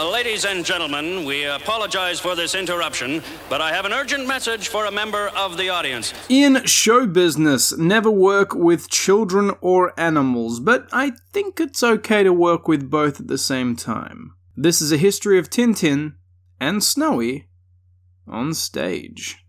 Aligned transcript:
Ladies 0.00 0.46
and 0.46 0.64
gentlemen, 0.64 1.26
we 1.26 1.44
apologize 1.44 2.18
for 2.18 2.34
this 2.34 2.54
interruption, 2.54 3.22
but 3.50 3.60
I 3.60 3.70
have 3.74 3.84
an 3.84 3.92
urgent 3.92 4.26
message 4.26 4.68
for 4.68 4.86
a 4.86 4.90
member 4.90 5.28
of 5.36 5.58
the 5.58 5.68
audience. 5.68 6.14
In 6.30 6.64
show 6.64 7.06
business, 7.06 7.76
never 7.76 8.10
work 8.10 8.54
with 8.54 8.88
children 8.88 9.52
or 9.60 9.92
animals, 10.00 10.58
but 10.58 10.88
I 10.90 11.12
think 11.34 11.60
it's 11.60 11.82
okay 11.82 12.22
to 12.22 12.32
work 12.32 12.66
with 12.66 12.88
both 12.88 13.20
at 13.20 13.28
the 13.28 13.36
same 13.36 13.76
time. 13.76 14.32
This 14.56 14.80
is 14.80 14.90
a 14.90 14.96
history 14.96 15.38
of 15.38 15.50
Tintin 15.50 16.14
and 16.58 16.82
Snowy 16.82 17.48
on 18.26 18.54
stage. 18.54 19.39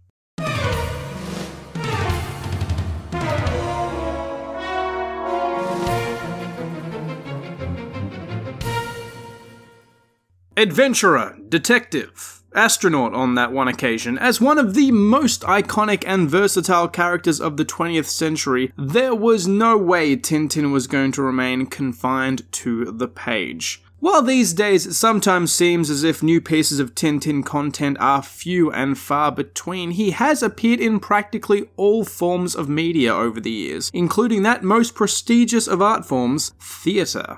Adventurer, 10.58 11.38
detective, 11.48 12.44
astronaut 12.54 13.14
on 13.14 13.36
that 13.36 13.54
one 13.54 13.70
occasion, 13.70 14.18
as 14.18 14.42
one 14.42 14.58
of 14.58 14.74
the 14.74 14.92
most 14.92 15.44
iconic 15.44 16.04
and 16.06 16.30
versatile 16.30 16.90
characters 16.90 17.40
of 17.40 17.56
the 17.56 17.64
20th 17.64 18.08
century, 18.08 18.74
there 18.78 19.16
was 19.16 19.48
no 19.48 19.78
way 19.78 20.18
Tintin 20.18 20.74
was 20.74 20.88
going 20.88 21.14
to 21.14 21.22
remain 21.22 21.68
confined 21.68 22.52
to 22.52 22.92
the 22.92 23.08
page. 23.08 23.82
While 24.02 24.24
these 24.24 24.52
days 24.52 24.86
it 24.86 24.94
sometimes 24.96 25.54
seems 25.54 25.90
as 25.90 26.04
if 26.04 26.22
new 26.22 26.42
pieces 26.42 26.82
of 26.82 26.96
Tintin 26.96 27.46
content 27.46 27.96
are 28.02 28.22
few 28.22 28.70
and 28.74 28.98
far 28.98 29.32
between, 29.32 29.92
he 29.92 30.12
has 30.12 30.44
appeared 30.44 30.82
in 30.82 31.00
practically 31.00 31.70
all 31.78 32.04
forms 32.04 32.56
of 32.56 32.68
media 32.68 33.16
over 33.16 33.40
the 33.40 33.52
years, 33.52 33.90
including 33.94 34.44
that 34.44 34.64
most 34.64 34.96
prestigious 34.96 35.66
of 35.66 35.82
art 35.82 36.06
forms, 36.06 36.52
theatre. 36.60 37.38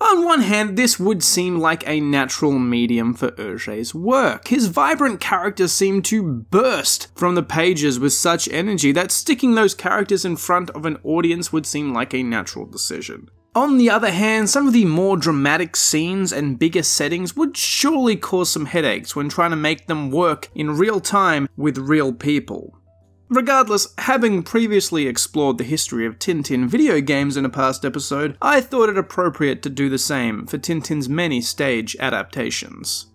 On 0.00 0.24
one 0.24 0.42
hand, 0.42 0.76
this 0.76 0.98
would 0.98 1.22
seem 1.22 1.58
like 1.58 1.86
a 1.88 2.00
natural 2.00 2.58
medium 2.58 3.14
for 3.14 3.30
Hergé's 3.32 3.94
work. 3.94 4.48
His 4.48 4.66
vibrant 4.66 5.20
characters 5.20 5.72
seem 5.72 6.02
to 6.02 6.22
burst 6.22 7.08
from 7.14 7.34
the 7.34 7.42
pages 7.42 7.98
with 7.98 8.12
such 8.12 8.48
energy 8.48 8.92
that 8.92 9.10
sticking 9.10 9.54
those 9.54 9.74
characters 9.74 10.24
in 10.24 10.36
front 10.36 10.70
of 10.70 10.84
an 10.84 10.98
audience 11.04 11.52
would 11.52 11.64
seem 11.64 11.92
like 11.92 12.12
a 12.12 12.22
natural 12.22 12.66
decision. 12.66 13.30
On 13.56 13.78
the 13.78 13.88
other 13.88 14.10
hand, 14.10 14.50
some 14.50 14.66
of 14.66 14.72
the 14.72 14.84
more 14.84 15.16
dramatic 15.16 15.76
scenes 15.76 16.32
and 16.32 16.58
bigger 16.58 16.82
settings 16.82 17.36
would 17.36 17.56
surely 17.56 18.16
cause 18.16 18.50
some 18.50 18.66
headaches 18.66 19.14
when 19.14 19.28
trying 19.28 19.50
to 19.50 19.56
make 19.56 19.86
them 19.86 20.10
work 20.10 20.48
in 20.56 20.76
real 20.76 21.00
time 21.00 21.48
with 21.56 21.78
real 21.78 22.12
people. 22.12 22.76
Regardless, 23.34 23.88
having 23.98 24.44
previously 24.44 25.08
explored 25.08 25.58
the 25.58 25.64
history 25.64 26.06
of 26.06 26.20
Tintin 26.20 26.68
video 26.68 27.00
games 27.00 27.36
in 27.36 27.44
a 27.44 27.48
past 27.48 27.84
episode, 27.84 28.38
I 28.40 28.60
thought 28.60 28.88
it 28.88 28.96
appropriate 28.96 29.60
to 29.64 29.70
do 29.70 29.88
the 29.88 29.98
same 29.98 30.46
for 30.46 30.56
Tintin's 30.56 31.08
many 31.08 31.40
stage 31.40 31.96
adaptations. 31.98 33.06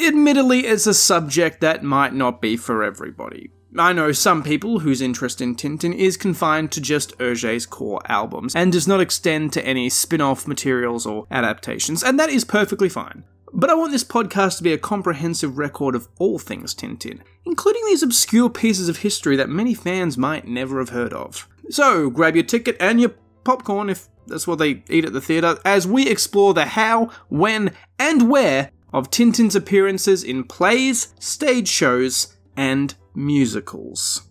Admittedly, 0.00 0.60
it's 0.60 0.86
a 0.86 0.94
subject 0.94 1.60
that 1.62 1.82
might 1.82 2.14
not 2.14 2.40
be 2.40 2.56
for 2.56 2.84
everybody. 2.84 3.50
I 3.76 3.92
know 3.92 4.12
some 4.12 4.44
people 4.44 4.78
whose 4.78 5.00
interest 5.00 5.40
in 5.40 5.56
Tintin 5.56 5.96
is 5.96 6.16
confined 6.16 6.70
to 6.70 6.80
just 6.80 7.18
Hergé's 7.18 7.66
core 7.66 8.02
albums 8.04 8.54
and 8.54 8.70
does 8.70 8.86
not 8.86 9.00
extend 9.00 9.52
to 9.54 9.66
any 9.66 9.88
spin 9.88 10.20
off 10.20 10.46
materials 10.46 11.06
or 11.06 11.26
adaptations, 11.28 12.04
and 12.04 12.20
that 12.20 12.30
is 12.30 12.44
perfectly 12.44 12.88
fine. 12.88 13.24
But 13.52 13.70
I 13.70 13.74
want 13.74 13.92
this 13.92 14.04
podcast 14.04 14.58
to 14.58 14.62
be 14.62 14.72
a 14.72 14.78
comprehensive 14.78 15.58
record 15.58 15.94
of 15.94 16.08
all 16.18 16.38
things 16.38 16.74
Tintin, 16.74 17.20
including 17.44 17.84
these 17.86 18.02
obscure 18.02 18.48
pieces 18.48 18.88
of 18.88 18.98
history 18.98 19.36
that 19.36 19.48
many 19.48 19.74
fans 19.74 20.16
might 20.16 20.46
never 20.46 20.78
have 20.78 20.90
heard 20.90 21.12
of. 21.12 21.48
So, 21.68 22.10
grab 22.10 22.36
your 22.36 22.44
ticket 22.44 22.76
and 22.78 23.00
your 23.00 23.14
popcorn 23.44 23.90
if 23.90 24.08
that's 24.26 24.46
what 24.46 24.58
they 24.58 24.84
eat 24.88 25.04
at 25.04 25.12
the 25.12 25.20
theatre 25.20 25.58
as 25.64 25.86
we 25.86 26.08
explore 26.08 26.54
the 26.54 26.66
how, 26.66 27.10
when, 27.28 27.74
and 27.98 28.30
where 28.30 28.70
of 28.92 29.10
Tintin's 29.10 29.56
appearances 29.56 30.22
in 30.22 30.44
plays, 30.44 31.14
stage 31.18 31.68
shows, 31.68 32.36
and 32.56 32.94
musicals. 33.14 34.22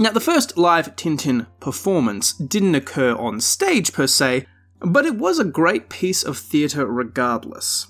Now, 0.00 0.12
the 0.12 0.20
first 0.20 0.56
live 0.56 0.94
Tintin 0.94 1.48
performance 1.58 2.32
didn't 2.32 2.76
occur 2.76 3.16
on 3.16 3.40
stage 3.40 3.92
per 3.92 4.06
se, 4.06 4.46
but 4.78 5.04
it 5.04 5.16
was 5.16 5.40
a 5.40 5.44
great 5.44 5.88
piece 5.88 6.22
of 6.22 6.38
theatre 6.38 6.86
regardless. 6.86 7.88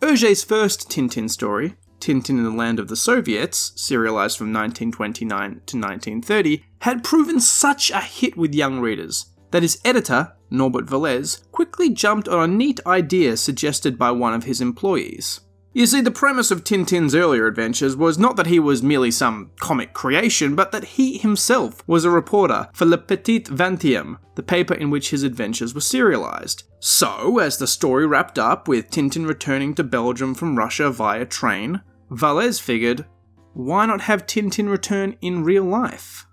Hergé's 0.00 0.42
first 0.42 0.88
Tintin 0.88 1.28
story, 1.28 1.74
Tintin 2.00 2.38
in 2.38 2.44
the 2.44 2.50
Land 2.50 2.78
of 2.78 2.88
the 2.88 2.96
Soviets, 2.96 3.72
serialized 3.76 4.38
from 4.38 4.54
1929 4.54 5.50
to 5.50 5.76
1930, 5.76 6.64
had 6.80 7.04
proven 7.04 7.38
such 7.38 7.90
a 7.90 8.00
hit 8.00 8.38
with 8.38 8.54
young 8.54 8.80
readers 8.80 9.26
that 9.50 9.62
his 9.62 9.78
editor, 9.84 10.32
Norbert 10.48 10.86
Wallez, 10.86 11.42
quickly 11.52 11.90
jumped 11.90 12.26
on 12.26 12.48
a 12.48 12.54
neat 12.54 12.80
idea 12.86 13.36
suggested 13.36 13.98
by 13.98 14.10
one 14.10 14.32
of 14.32 14.44
his 14.44 14.62
employees. 14.62 15.40
You 15.72 15.86
see, 15.86 16.00
the 16.00 16.10
premise 16.10 16.50
of 16.50 16.64
Tintin's 16.64 17.14
earlier 17.14 17.46
adventures 17.46 17.94
was 17.94 18.18
not 18.18 18.34
that 18.36 18.48
he 18.48 18.58
was 18.58 18.82
merely 18.82 19.12
some 19.12 19.52
comic 19.60 19.92
creation, 19.92 20.56
but 20.56 20.72
that 20.72 20.84
he 20.84 21.16
himself 21.16 21.86
was 21.86 22.04
a 22.04 22.10
reporter 22.10 22.68
for 22.72 22.86
Le 22.86 22.98
Petit 22.98 23.40
Vingtième, 23.42 24.18
the 24.34 24.42
paper 24.42 24.74
in 24.74 24.90
which 24.90 25.10
his 25.10 25.22
adventures 25.22 25.72
were 25.72 25.80
serialized. 25.80 26.64
So, 26.80 27.38
as 27.38 27.58
the 27.58 27.68
story 27.68 28.04
wrapped 28.04 28.36
up 28.36 28.66
with 28.66 28.90
Tintin 28.90 29.26
returning 29.26 29.74
to 29.76 29.84
Belgium 29.84 30.34
from 30.34 30.58
Russia 30.58 30.90
via 30.90 31.24
train, 31.24 31.82
Wallez 32.10 32.60
figured, 32.60 33.06
why 33.52 33.86
not 33.86 34.02
have 34.02 34.26
Tintin 34.26 34.68
return 34.68 35.16
in 35.20 35.44
real 35.44 35.64
life? 35.64 36.26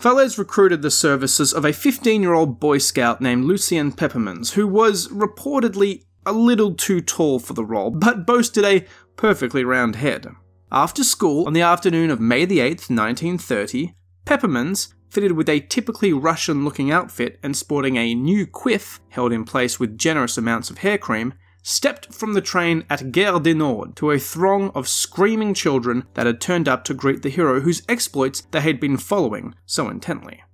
Wallez 0.00 0.38
recruited 0.38 0.82
the 0.82 0.90
services 0.90 1.52
of 1.52 1.64
a 1.64 1.72
15 1.72 2.22
year 2.22 2.34
old 2.34 2.60
Boy 2.60 2.78
Scout 2.78 3.20
named 3.20 3.44
Lucien 3.44 3.90
Pepermans, 3.90 4.52
who 4.52 4.66
was 4.66 5.08
reportedly 5.08 6.04
a 6.30 6.32
little 6.32 6.74
too 6.74 7.00
tall 7.00 7.40
for 7.40 7.54
the 7.54 7.64
role, 7.64 7.90
but 7.90 8.24
boasted 8.24 8.64
a 8.64 8.86
perfectly 9.16 9.64
round 9.64 9.96
head. 9.96 10.28
After 10.70 11.02
school, 11.02 11.46
on 11.48 11.52
the 11.52 11.62
afternoon 11.62 12.10
of 12.10 12.20
May 12.20 12.44
the 12.44 12.58
8th, 12.58 12.88
1930, 12.88 13.94
Pepermans, 14.24 14.94
fitted 15.08 15.32
with 15.32 15.48
a 15.48 15.58
typically 15.58 16.12
Russian 16.12 16.64
looking 16.64 16.92
outfit 16.92 17.40
and 17.42 17.56
sporting 17.56 17.96
a 17.96 18.14
new 18.14 18.46
quiff 18.46 19.00
held 19.08 19.32
in 19.32 19.44
place 19.44 19.80
with 19.80 19.98
generous 19.98 20.38
amounts 20.38 20.70
of 20.70 20.78
hair 20.78 20.98
cream, 20.98 21.34
stepped 21.62 22.14
from 22.14 22.34
the 22.34 22.40
train 22.40 22.84
at 22.88 23.10
Gare 23.10 23.40
du 23.40 23.52
Nord 23.52 23.96
to 23.96 24.12
a 24.12 24.18
throng 24.20 24.70
of 24.70 24.88
screaming 24.88 25.52
children 25.52 26.06
that 26.14 26.26
had 26.26 26.40
turned 26.40 26.68
up 26.68 26.84
to 26.84 26.94
greet 26.94 27.22
the 27.22 27.28
hero 27.28 27.60
whose 27.60 27.82
exploits 27.88 28.42
they 28.52 28.60
had 28.60 28.78
been 28.78 28.96
following 28.96 29.56
so 29.66 29.88
intently. 29.88 30.44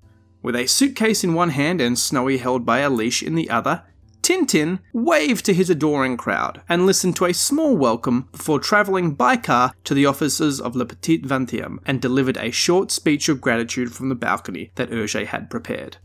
With 0.43 0.57
a 0.57 0.67
suitcase 0.67 1.23
in 1.23 1.35
one 1.35 1.51
hand 1.51 1.83
and 1.83 1.99
Snowy 1.99 2.39
held 2.39 2.65
by 2.65 2.79
a 2.79 2.89
leash 2.89 3.23
in 3.23 3.35
the 3.35 3.51
other, 3.51 3.85
Tintin 4.27 4.81
waved 4.93 5.45
to 5.45 5.55
his 5.55 5.71
adoring 5.71 6.17
crowd 6.17 6.61
and 6.69 6.85
listened 6.85 7.15
to 7.15 7.27
a 7.27 7.33
small 7.33 7.77
welcome 7.77 8.29
before 8.33 8.59
travelling 8.59 9.15
by 9.15 9.37
car 9.37 9.73
to 9.85 9.95
the 9.95 10.05
offices 10.05 10.61
of 10.61 10.75
Le 10.75 10.85
Petit 10.85 11.21
Vingtième 11.21 11.79
and 11.87 12.03
delivered 12.03 12.37
a 12.39 12.51
short 12.51 12.91
speech 12.91 13.29
of 13.29 13.41
gratitude 13.41 13.95
from 13.95 14.09
the 14.09 14.17
balcony 14.17 14.73
that 14.75 14.91
Hergé 14.91 15.27
had 15.27 15.49
prepared. 15.49 15.99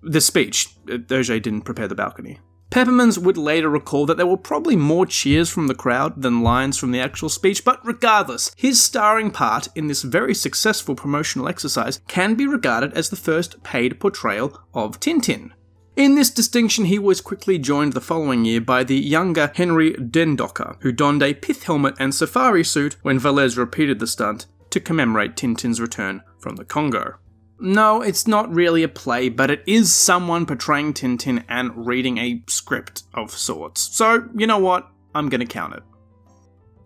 The 0.00 0.20
speech, 0.20 0.76
uh, 0.88 0.98
Hergé 0.98 1.42
didn't 1.42 1.62
prepare 1.62 1.88
the 1.88 1.96
balcony. 1.96 2.38
Pepermans 2.70 3.18
would 3.18 3.36
later 3.36 3.68
recall 3.68 4.06
that 4.06 4.16
there 4.16 4.28
were 4.28 4.36
probably 4.36 4.76
more 4.76 5.04
cheers 5.04 5.50
from 5.50 5.66
the 5.66 5.74
crowd 5.74 6.22
than 6.22 6.44
lines 6.44 6.78
from 6.78 6.92
the 6.92 7.00
actual 7.00 7.28
speech, 7.28 7.64
but 7.64 7.84
regardless, 7.84 8.52
his 8.56 8.80
starring 8.80 9.32
part 9.32 9.66
in 9.74 9.88
this 9.88 10.02
very 10.02 10.36
successful 10.36 10.94
promotional 10.94 11.48
exercise 11.48 12.00
can 12.06 12.36
be 12.36 12.46
regarded 12.46 12.92
as 12.92 13.10
the 13.10 13.16
first 13.16 13.60
paid 13.64 13.98
portrayal 13.98 14.56
of 14.72 15.00
Tintin. 15.00 15.50
In 15.96 16.14
this 16.14 16.30
distinction, 16.30 16.84
he 16.84 16.98
was 16.98 17.20
quickly 17.20 17.58
joined 17.58 17.92
the 17.92 18.00
following 18.00 18.44
year 18.44 18.60
by 18.60 18.84
the 18.84 18.96
younger 18.96 19.52
Henri 19.54 19.92
de 19.92 20.24
Doncker, 20.24 20.76
who 20.80 20.92
donned 20.92 21.22
a 21.22 21.34
pith 21.34 21.64
helmet 21.64 21.94
and 21.98 22.14
safari 22.14 22.64
suit 22.64 22.96
when 23.02 23.18
Wallez 23.18 23.58
repeated 23.58 23.98
the 23.98 24.06
stunt 24.06 24.46
to 24.70 24.80
commemorate 24.80 25.36
Tintin's 25.36 25.80
return 25.80 26.22
from 26.38 26.56
the 26.56 26.64
Congo. 26.64 27.16
No, 27.58 28.00
it's 28.00 28.26
not 28.26 28.54
really 28.54 28.82
a 28.82 28.88
play, 28.88 29.28
but 29.28 29.50
it 29.50 29.62
is 29.66 29.92
someone 29.92 30.46
portraying 30.46 30.94
Tintin 30.94 31.44
and 31.48 31.86
reading 31.86 32.18
a 32.18 32.42
script 32.46 33.02
of 33.12 33.32
sorts. 33.32 33.82
So, 33.94 34.28
you 34.34 34.46
know 34.46 34.58
what? 34.58 34.88
I'm 35.14 35.28
gonna 35.28 35.44
count 35.44 35.74
it. 35.74 35.82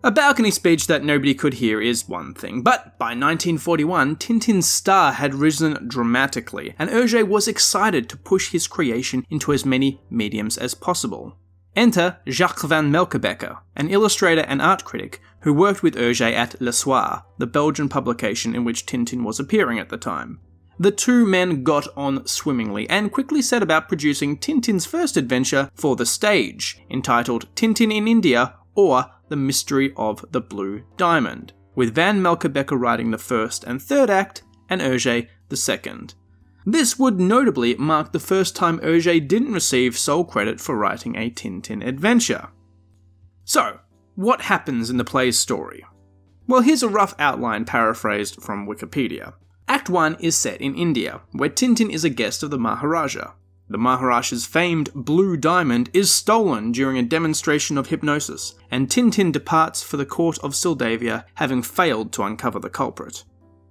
A 0.05 0.11
balcony 0.11 0.51
speech 0.51 0.85
that 0.85 1.03
nobody 1.03 1.33
could 1.33 1.55
hear 1.55 1.81
is 1.81 2.07
one 2.07 2.35
thing, 2.35 2.61
but 2.61 2.95
by 2.99 3.15
1941, 3.15 4.17
Tintin's 4.17 4.69
star 4.69 5.13
had 5.13 5.33
risen 5.33 5.87
dramatically, 5.87 6.75
and 6.77 6.91
Hergé 6.91 7.27
was 7.27 7.47
excited 7.47 8.07
to 8.09 8.15
push 8.15 8.51
his 8.51 8.67
creation 8.67 9.25
into 9.31 9.51
as 9.51 9.65
many 9.65 9.99
mediums 10.11 10.59
as 10.59 10.75
possible. 10.75 11.39
Enter 11.75 12.19
Jacques 12.29 12.61
van 12.61 12.91
Melkebecker, 12.91 13.57
an 13.75 13.89
illustrator 13.89 14.41
and 14.41 14.61
art 14.61 14.85
critic 14.85 15.21
who 15.39 15.51
worked 15.51 15.81
with 15.81 15.95
Hergé 15.95 16.33
at 16.33 16.61
Le 16.61 16.71
Soir, 16.71 17.25
the 17.39 17.47
Belgian 17.47 17.89
publication 17.89 18.53
in 18.53 18.63
which 18.63 18.85
Tintin 18.85 19.23
was 19.23 19.39
appearing 19.39 19.79
at 19.79 19.89
the 19.89 19.97
time. 19.97 20.39
The 20.77 20.91
two 20.91 21.25
men 21.25 21.63
got 21.63 21.87
on 21.97 22.27
swimmingly 22.27 22.87
and 22.91 23.11
quickly 23.11 23.41
set 23.41 23.63
about 23.63 23.87
producing 23.87 24.37
Tintin's 24.37 24.85
first 24.85 25.17
adventure 25.17 25.71
for 25.73 25.95
the 25.95 26.05
stage, 26.05 26.79
entitled 26.91 27.47
Tintin 27.55 27.91
in 27.91 28.07
India 28.07 28.53
or 28.75 29.09
the 29.29 29.35
Mystery 29.35 29.93
of 29.97 30.25
the 30.31 30.41
Blue 30.41 30.83
Diamond, 30.97 31.53
with 31.75 31.95
Van 31.95 32.21
Melkebecker 32.21 32.79
writing 32.79 33.11
the 33.11 33.17
first 33.17 33.63
and 33.63 33.81
third 33.81 34.09
act, 34.09 34.43
and 34.69 34.81
Hergé 34.81 35.27
the 35.49 35.57
second. 35.57 36.15
This 36.65 36.97
would 36.97 37.19
notably 37.19 37.75
mark 37.75 38.11
the 38.11 38.19
first 38.19 38.55
time 38.55 38.79
Hergé 38.79 39.25
didn't 39.25 39.53
receive 39.53 39.97
sole 39.97 40.25
credit 40.25 40.59
for 40.59 40.75
writing 40.75 41.15
a 41.15 41.29
Tintin 41.29 41.85
adventure. 41.85 42.49
So, 43.43 43.79
what 44.15 44.41
happens 44.41 44.89
in 44.89 44.97
the 44.97 45.03
play's 45.03 45.37
story? 45.37 45.85
Well, 46.47 46.61
here's 46.61 46.83
a 46.83 46.89
rough 46.89 47.13
outline 47.19 47.65
paraphrased 47.65 48.41
from 48.41 48.67
Wikipedia. 48.67 49.33
Act 49.67 49.89
1 49.89 50.17
is 50.19 50.35
set 50.35 50.61
in 50.61 50.75
India, 50.75 51.21
where 51.31 51.49
Tintin 51.49 51.91
is 51.91 52.03
a 52.03 52.09
guest 52.09 52.43
of 52.43 52.51
the 52.51 52.57
Maharaja. 52.57 53.33
The 53.67 53.77
Maharaja's 53.79 54.45
famed 54.45 54.91
blue 54.93 55.37
diamond 55.37 55.89
is 55.91 56.11
stolen 56.11 56.71
during 56.71 56.99
a 56.99 57.03
demonstration 57.03 57.77
of 57.77 57.87
hypnosis, 57.87 58.53
and 58.69 58.87
Tintin 58.87 59.31
departs 59.31 59.81
for 59.81 59.97
the 59.97 60.05
court 60.05 60.37
of 60.43 60.53
Syldavia, 60.53 61.25
having 61.35 61.63
failed 61.63 62.11
to 62.13 62.23
uncover 62.23 62.59
the 62.59 62.69
culprit. 62.69 63.23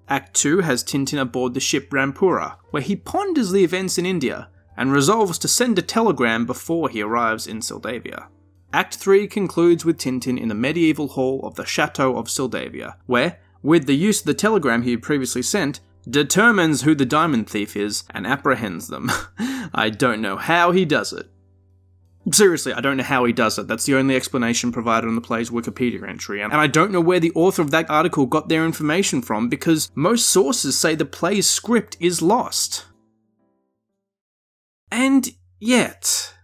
Act 0.08 0.34
2 0.34 0.60
has 0.60 0.82
Tintin 0.82 1.20
aboard 1.20 1.54
the 1.54 1.60
ship 1.60 1.90
Rampura, 1.90 2.56
where 2.70 2.82
he 2.82 2.96
ponders 2.96 3.52
the 3.52 3.62
events 3.62 3.96
in 3.96 4.04
India 4.04 4.48
and 4.76 4.92
resolves 4.92 5.38
to 5.38 5.48
send 5.48 5.78
a 5.78 5.82
telegram 5.82 6.44
before 6.44 6.88
he 6.88 7.00
arrives 7.00 7.46
in 7.46 7.60
Syldavia. 7.60 8.26
Act 8.72 8.96
3 8.96 9.28
concludes 9.28 9.84
with 9.84 9.98
Tintin 9.98 10.36
in 10.36 10.48
the 10.48 10.54
medieval 10.54 11.08
hall 11.08 11.40
of 11.46 11.54
the 11.54 11.64
Chateau 11.64 12.16
of 12.16 12.26
Syldavia, 12.26 12.96
where, 13.06 13.38
with 13.62 13.86
the 13.86 13.96
use 13.96 14.20
of 14.20 14.26
the 14.26 14.34
telegram 14.34 14.82
he 14.82 14.90
had 14.90 15.02
previously 15.02 15.42
sent, 15.42 15.78
determines 16.08 16.82
who 16.82 16.94
the 16.94 17.06
diamond 17.06 17.48
thief 17.48 17.76
is 17.76 18.04
and 18.10 18.26
apprehends 18.26 18.88
them. 18.88 19.10
I 19.74 19.90
don't 19.90 20.20
know 20.20 20.36
how 20.36 20.72
he 20.72 20.84
does 20.84 21.12
it. 21.12 21.28
Seriously, 22.32 22.72
I 22.72 22.80
don't 22.80 22.96
know 22.96 23.04
how 23.04 23.26
he 23.26 23.34
does 23.34 23.58
it. 23.58 23.68
That's 23.68 23.84
the 23.84 23.96
only 23.96 24.16
explanation 24.16 24.72
provided 24.72 25.08
on 25.08 25.14
the 25.14 25.20
play's 25.20 25.50
Wikipedia 25.50 26.08
entry, 26.08 26.40
and 26.40 26.54
I 26.54 26.66
don't 26.66 26.90
know 26.90 27.00
where 27.00 27.20
the 27.20 27.32
author 27.34 27.60
of 27.60 27.70
that 27.72 27.90
article 27.90 28.24
got 28.24 28.48
their 28.48 28.64
information 28.64 29.20
from 29.20 29.50
because 29.50 29.90
most 29.94 30.26
sources 30.28 30.78
say 30.78 30.94
the 30.94 31.04
play's 31.04 31.48
script 31.48 31.98
is 32.00 32.22
lost. 32.22 32.86
And 34.90 35.28
yet, 35.60 36.34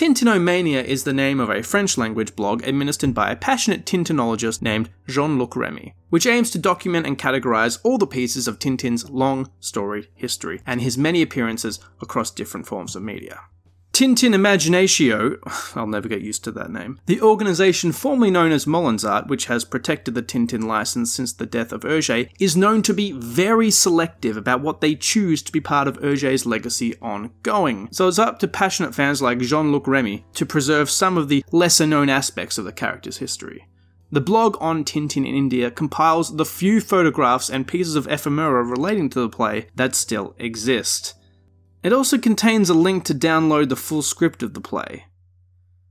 Tintinomania 0.00 0.82
is 0.82 1.04
the 1.04 1.12
name 1.12 1.40
of 1.40 1.50
a 1.50 1.62
French 1.62 1.98
language 1.98 2.34
blog 2.34 2.66
administered 2.66 3.12
by 3.12 3.30
a 3.30 3.36
passionate 3.36 3.84
Tintinologist 3.84 4.62
named 4.62 4.88
Jean 5.06 5.38
Luc 5.38 5.54
Remy, 5.54 5.94
which 6.08 6.24
aims 6.24 6.50
to 6.52 6.58
document 6.58 7.06
and 7.06 7.18
categorize 7.18 7.78
all 7.84 7.98
the 7.98 8.06
pieces 8.06 8.48
of 8.48 8.58
Tintin's 8.58 9.10
long 9.10 9.50
storied 9.60 10.08
history 10.14 10.62
and 10.66 10.80
his 10.80 10.96
many 10.96 11.20
appearances 11.20 11.80
across 12.00 12.30
different 12.30 12.66
forms 12.66 12.96
of 12.96 13.02
media. 13.02 13.42
Tintin 13.92 14.34
Imaginatio, 14.34 15.36
I'll 15.76 15.86
never 15.86 16.08
get 16.08 16.22
used 16.22 16.42
to 16.44 16.52
that 16.52 16.70
name, 16.70 17.00
the 17.06 17.20
organisation 17.20 17.92
formerly 17.92 18.30
known 18.30 18.52
as 18.52 18.64
Moulinsart, 18.64 19.26
which 19.28 19.46
has 19.46 19.64
protected 19.64 20.14
the 20.14 20.22
Tintin 20.22 20.64
license 20.64 21.12
since 21.12 21.32
the 21.32 21.44
death 21.44 21.72
of 21.72 21.82
Hergé, 21.82 22.30
is 22.38 22.56
known 22.56 22.82
to 22.82 22.94
be 22.94 23.12
very 23.12 23.70
selective 23.70 24.36
about 24.36 24.62
what 24.62 24.80
they 24.80 24.94
choose 24.94 25.42
to 25.42 25.52
be 25.52 25.60
part 25.60 25.88
of 25.88 25.98
Hergé's 26.00 26.46
legacy 26.46 26.96
ongoing. 27.02 27.88
So 27.92 28.08
it's 28.08 28.18
up 28.18 28.38
to 28.38 28.48
passionate 28.48 28.94
fans 28.94 29.20
like 29.20 29.40
Jean 29.40 29.72
Luc 29.72 29.86
Remy 29.86 30.24
to 30.34 30.46
preserve 30.46 30.88
some 30.88 31.18
of 31.18 31.28
the 31.28 31.44
lesser 31.52 31.86
known 31.86 32.08
aspects 32.08 32.58
of 32.58 32.64
the 32.64 32.72
character's 32.72 33.18
history. 33.18 33.66
The 34.12 34.20
blog 34.20 34.56
on 34.60 34.84
Tintin 34.84 35.26
in 35.26 35.34
India 35.36 35.70
compiles 35.70 36.36
the 36.36 36.44
few 36.44 36.80
photographs 36.80 37.48
and 37.48 37.68
pieces 37.68 37.94
of 37.94 38.08
ephemera 38.08 38.64
relating 38.64 39.08
to 39.10 39.20
the 39.20 39.28
play 39.28 39.68
that 39.76 39.94
still 39.94 40.34
exist. 40.38 41.14
It 41.82 41.92
also 41.92 42.18
contains 42.18 42.68
a 42.68 42.74
link 42.74 43.04
to 43.04 43.14
download 43.14 43.68
the 43.68 43.76
full 43.76 44.02
script 44.02 44.42
of 44.42 44.54
the 44.54 44.60
play. 44.60 45.06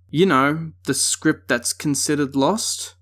You 0.09 0.25
know, 0.25 0.71
the 0.85 0.93
script 0.93 1.47
that's 1.47 1.73
considered 1.73 2.35
lost. 2.35 2.95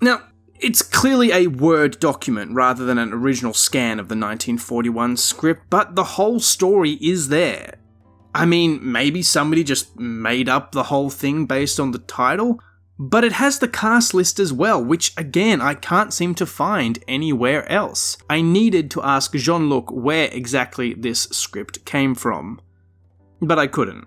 Now, 0.00 0.22
it's 0.58 0.82
clearly 0.82 1.32
a 1.32 1.46
Word 1.46 1.98
document 2.00 2.52
rather 2.52 2.84
than 2.84 2.98
an 2.98 3.12
original 3.12 3.54
scan 3.54 3.98
of 3.98 4.08
the 4.08 4.14
1941 4.14 5.16
script, 5.16 5.62
but 5.70 5.94
the 5.94 6.04
whole 6.04 6.40
story 6.40 6.92
is 7.00 7.28
there. 7.28 7.76
I 8.34 8.46
mean, 8.46 8.80
maybe 8.82 9.22
somebody 9.22 9.64
just 9.64 9.98
made 9.98 10.48
up 10.48 10.72
the 10.72 10.84
whole 10.84 11.10
thing 11.10 11.46
based 11.46 11.80
on 11.80 11.90
the 11.90 11.98
title, 11.98 12.60
but 13.02 13.24
it 13.24 13.32
has 13.32 13.58
the 13.58 13.66
cast 13.66 14.12
list 14.12 14.38
as 14.38 14.52
well, 14.52 14.84
which 14.84 15.14
again 15.16 15.62
I 15.62 15.72
can't 15.72 16.12
seem 16.12 16.34
to 16.34 16.44
find 16.44 17.02
anywhere 17.08 17.66
else. 17.72 18.18
I 18.28 18.42
needed 18.42 18.90
to 18.90 19.02
ask 19.02 19.32
Jean 19.32 19.70
Luc 19.70 19.90
where 19.90 20.28
exactly 20.30 20.92
this 20.92 21.22
script 21.22 21.86
came 21.86 22.14
from, 22.14 22.60
but 23.40 23.58
I 23.58 23.68
couldn't. 23.68 24.06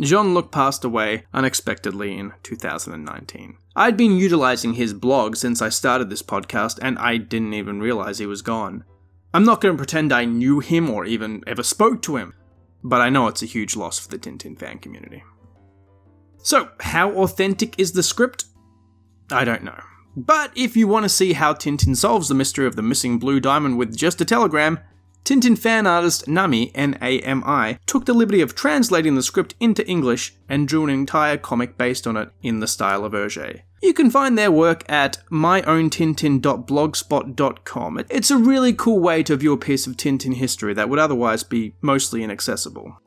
Jean 0.00 0.34
Luc 0.34 0.50
passed 0.50 0.84
away 0.84 1.26
unexpectedly 1.32 2.18
in 2.18 2.32
2019. 2.42 3.56
I'd 3.76 3.96
been 3.96 4.16
utilizing 4.16 4.74
his 4.74 4.92
blog 4.92 5.36
since 5.36 5.62
I 5.62 5.68
started 5.68 6.10
this 6.10 6.22
podcast, 6.22 6.80
and 6.82 6.98
I 6.98 7.18
didn't 7.18 7.54
even 7.54 7.80
realize 7.80 8.18
he 8.18 8.26
was 8.26 8.42
gone. 8.42 8.84
I'm 9.32 9.44
not 9.44 9.60
going 9.60 9.74
to 9.74 9.78
pretend 9.78 10.12
I 10.12 10.24
knew 10.24 10.58
him 10.58 10.90
or 10.90 11.04
even 11.04 11.44
ever 11.46 11.62
spoke 11.62 12.02
to 12.02 12.16
him, 12.16 12.34
but 12.82 13.00
I 13.00 13.10
know 13.10 13.28
it's 13.28 13.42
a 13.42 13.46
huge 13.46 13.76
loss 13.76 13.98
for 13.98 14.08
the 14.08 14.18
Tintin 14.18 14.58
fan 14.58 14.78
community. 14.80 15.22
So, 16.46 16.70
how 16.78 17.10
authentic 17.10 17.76
is 17.76 17.90
the 17.90 18.04
script? 18.04 18.44
I 19.32 19.44
don't 19.44 19.64
know. 19.64 19.82
But 20.16 20.52
if 20.54 20.76
you 20.76 20.86
want 20.86 21.02
to 21.02 21.08
see 21.08 21.32
how 21.32 21.54
Tintin 21.54 21.96
solves 21.96 22.28
the 22.28 22.36
mystery 22.36 22.68
of 22.68 22.76
the 22.76 22.82
missing 22.82 23.18
blue 23.18 23.40
diamond 23.40 23.78
with 23.78 23.96
just 23.96 24.20
a 24.20 24.24
telegram, 24.24 24.78
Tintin 25.24 25.58
fan 25.58 25.88
artist 25.88 26.28
Nami, 26.28 26.70
N-A-M-I, 26.72 27.80
took 27.84 28.06
the 28.06 28.14
liberty 28.14 28.40
of 28.42 28.54
translating 28.54 29.16
the 29.16 29.24
script 29.24 29.56
into 29.58 29.84
English 29.88 30.36
and 30.48 30.68
drew 30.68 30.84
an 30.84 30.90
entire 30.90 31.36
comic 31.36 31.76
based 31.76 32.06
on 32.06 32.16
it 32.16 32.30
in 32.42 32.60
the 32.60 32.68
style 32.68 33.04
of 33.04 33.12
Hergé. 33.12 33.62
You 33.82 33.92
can 33.92 34.08
find 34.08 34.38
their 34.38 34.52
work 34.52 34.84
at 34.88 35.18
myowntintin.blogspot.com. 35.32 38.04
It's 38.08 38.30
a 38.30 38.38
really 38.38 38.72
cool 38.72 39.00
way 39.00 39.24
to 39.24 39.34
view 39.34 39.52
a 39.52 39.58
piece 39.58 39.88
of 39.88 39.96
Tintin 39.96 40.36
history 40.36 40.74
that 40.74 40.88
would 40.88 41.00
otherwise 41.00 41.42
be 41.42 41.74
mostly 41.80 42.22
inaccessible. 42.22 43.00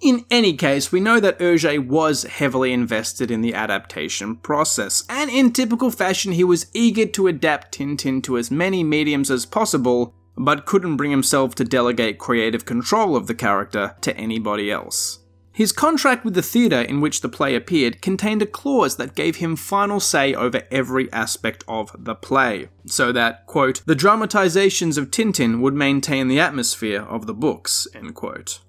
In 0.00 0.24
any 0.30 0.56
case, 0.56 0.92
we 0.92 1.00
know 1.00 1.18
that 1.18 1.40
Hergé 1.40 1.84
was 1.84 2.22
heavily 2.22 2.72
invested 2.72 3.32
in 3.32 3.40
the 3.40 3.52
adaptation 3.52 4.36
process, 4.36 5.02
and 5.08 5.28
in 5.28 5.52
typical 5.52 5.90
fashion, 5.90 6.32
he 6.32 6.44
was 6.44 6.66
eager 6.72 7.04
to 7.06 7.26
adapt 7.26 7.76
Tintin 7.76 8.22
to 8.22 8.38
as 8.38 8.48
many 8.48 8.84
mediums 8.84 9.28
as 9.28 9.44
possible, 9.44 10.14
but 10.36 10.66
couldn't 10.66 10.98
bring 10.98 11.10
himself 11.10 11.56
to 11.56 11.64
delegate 11.64 12.16
creative 12.16 12.64
control 12.64 13.16
of 13.16 13.26
the 13.26 13.34
character 13.34 13.96
to 14.02 14.16
anybody 14.16 14.70
else. 14.70 15.18
His 15.52 15.72
contract 15.72 16.24
with 16.24 16.34
the 16.34 16.42
theatre 16.42 16.82
in 16.82 17.00
which 17.00 17.20
the 17.20 17.28
play 17.28 17.56
appeared 17.56 18.00
contained 18.00 18.42
a 18.42 18.46
clause 18.46 18.98
that 18.98 19.16
gave 19.16 19.36
him 19.36 19.56
final 19.56 19.98
say 19.98 20.32
over 20.32 20.62
every 20.70 21.12
aspect 21.12 21.64
of 21.66 21.90
the 21.98 22.14
play, 22.14 22.68
so 22.86 23.10
that, 23.10 23.46
quote, 23.46 23.82
the 23.84 23.96
dramatizations 23.96 24.96
of 24.96 25.10
Tintin 25.10 25.60
would 25.60 25.74
maintain 25.74 26.28
the 26.28 26.38
atmosphere 26.38 27.02
of 27.02 27.26
the 27.26 27.34
books, 27.34 27.88
end 27.92 28.14
quote. 28.14 28.60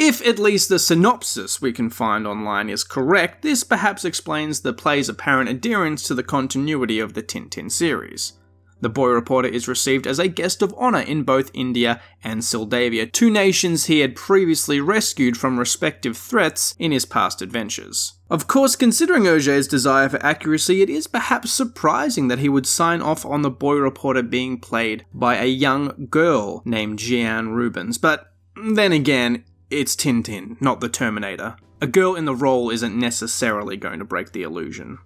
If 0.00 0.24
at 0.24 0.38
least 0.38 0.68
the 0.68 0.78
synopsis 0.78 1.60
we 1.60 1.72
can 1.72 1.90
find 1.90 2.24
online 2.24 2.70
is 2.70 2.84
correct, 2.84 3.42
this 3.42 3.64
perhaps 3.64 4.04
explains 4.04 4.60
the 4.60 4.72
play's 4.72 5.08
apparent 5.08 5.50
adherence 5.50 6.04
to 6.04 6.14
the 6.14 6.22
continuity 6.22 7.00
of 7.00 7.14
the 7.14 7.22
Tintin 7.22 7.68
series. 7.68 8.34
The 8.80 8.88
boy 8.88 9.08
reporter 9.08 9.48
is 9.48 9.66
received 9.66 10.06
as 10.06 10.20
a 10.20 10.28
guest 10.28 10.62
of 10.62 10.72
honour 10.74 11.00
in 11.00 11.24
both 11.24 11.50
India 11.52 12.00
and 12.22 12.42
Syldavia, 12.42 13.10
two 13.10 13.28
nations 13.28 13.86
he 13.86 13.98
had 13.98 14.14
previously 14.14 14.80
rescued 14.80 15.36
from 15.36 15.58
respective 15.58 16.16
threats 16.16 16.76
in 16.78 16.92
his 16.92 17.04
past 17.04 17.42
adventures. 17.42 18.20
Of 18.30 18.46
course, 18.46 18.76
considering 18.76 19.24
Hergé's 19.24 19.66
desire 19.66 20.08
for 20.08 20.24
accuracy, 20.24 20.80
it 20.80 20.88
is 20.88 21.08
perhaps 21.08 21.50
surprising 21.50 22.28
that 22.28 22.38
he 22.38 22.48
would 22.48 22.68
sign 22.68 23.02
off 23.02 23.26
on 23.26 23.42
the 23.42 23.50
boy 23.50 23.74
reporter 23.74 24.22
being 24.22 24.60
played 24.60 25.06
by 25.12 25.38
a 25.38 25.46
young 25.46 26.06
girl 26.08 26.62
named 26.64 27.00
Jeanne 27.00 27.48
Rubens, 27.48 27.98
but 27.98 28.32
then 28.54 28.92
again, 28.92 29.42
it's 29.70 29.94
Tintin, 29.94 30.60
not 30.60 30.80
the 30.80 30.88
Terminator. 30.88 31.56
A 31.80 31.86
girl 31.86 32.14
in 32.14 32.24
the 32.24 32.34
role 32.34 32.70
isn't 32.70 32.98
necessarily 32.98 33.76
going 33.76 33.98
to 33.98 34.04
break 34.04 34.32
the 34.32 34.42
illusion. 34.42 34.98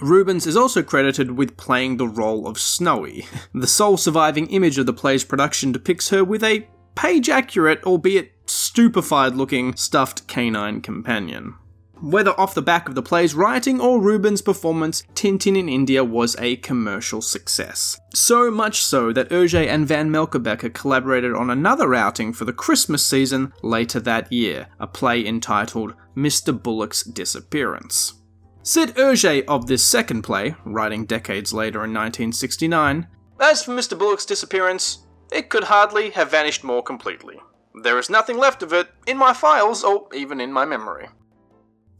Rubens 0.00 0.46
is 0.46 0.56
also 0.56 0.82
credited 0.82 1.32
with 1.32 1.58
playing 1.58 1.96
the 1.96 2.08
role 2.08 2.46
of 2.46 2.58
Snowy. 2.58 3.26
The 3.54 3.66
sole 3.66 3.96
surviving 3.96 4.46
image 4.48 4.78
of 4.78 4.86
the 4.86 4.92
play's 4.92 5.24
production 5.24 5.72
depicts 5.72 6.08
her 6.08 6.24
with 6.24 6.42
a 6.42 6.66
page 6.94 7.28
accurate, 7.28 7.84
albeit 7.84 8.32
stupefied 8.46 9.34
looking, 9.34 9.76
stuffed 9.76 10.26
canine 10.26 10.80
companion. 10.80 11.54
Whether 12.02 12.38
off 12.40 12.54
the 12.54 12.62
back 12.62 12.88
of 12.88 12.94
the 12.94 13.02
play's 13.02 13.34
writing 13.34 13.78
or 13.78 14.00
Rubens' 14.00 14.40
performance, 14.40 15.02
Tintin 15.14 15.54
in 15.54 15.68
India 15.68 16.02
was 16.02 16.34
a 16.38 16.56
commercial 16.56 17.20
success. 17.20 18.00
So 18.14 18.50
much 18.50 18.82
so 18.82 19.12
that 19.12 19.28
Hergé 19.28 19.66
and 19.66 19.86
Van 19.86 20.08
Melkerbecker 20.08 20.72
collaborated 20.72 21.34
on 21.34 21.50
another 21.50 21.94
outing 21.94 22.32
for 22.32 22.46
the 22.46 22.54
Christmas 22.54 23.04
season 23.04 23.52
later 23.62 24.00
that 24.00 24.32
year, 24.32 24.68
a 24.78 24.86
play 24.86 25.26
entitled 25.26 25.94
Mr. 26.16 26.58
Boullock's 26.58 27.02
Disappearance. 27.02 28.14
Said 28.62 28.94
Hergé 28.94 29.44
of 29.46 29.66
this 29.66 29.84
second 29.84 30.22
play, 30.22 30.54
writing 30.64 31.04
decades 31.04 31.52
later 31.52 31.84
in 31.84 31.92
1969, 31.92 33.08
As 33.38 33.62
for 33.62 33.72
Mr. 33.72 33.98
Boullock's 33.98 34.24
disappearance, 34.24 35.06
it 35.30 35.50
could 35.50 35.64
hardly 35.64 36.10
have 36.10 36.30
vanished 36.30 36.64
more 36.64 36.82
completely. 36.82 37.40
There 37.82 37.98
is 37.98 38.08
nothing 38.08 38.38
left 38.38 38.62
of 38.62 38.72
it 38.72 38.88
in 39.06 39.18
my 39.18 39.34
files 39.34 39.84
or 39.84 40.08
even 40.14 40.40
in 40.40 40.50
my 40.50 40.64
memory. 40.64 41.08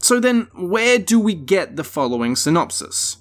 So 0.01 0.19
then, 0.19 0.49
where 0.55 0.99
do 0.99 1.21
we 1.21 1.35
get 1.35 1.77
the 1.77 1.85
following 1.85 2.35
synopsis? 2.35 3.19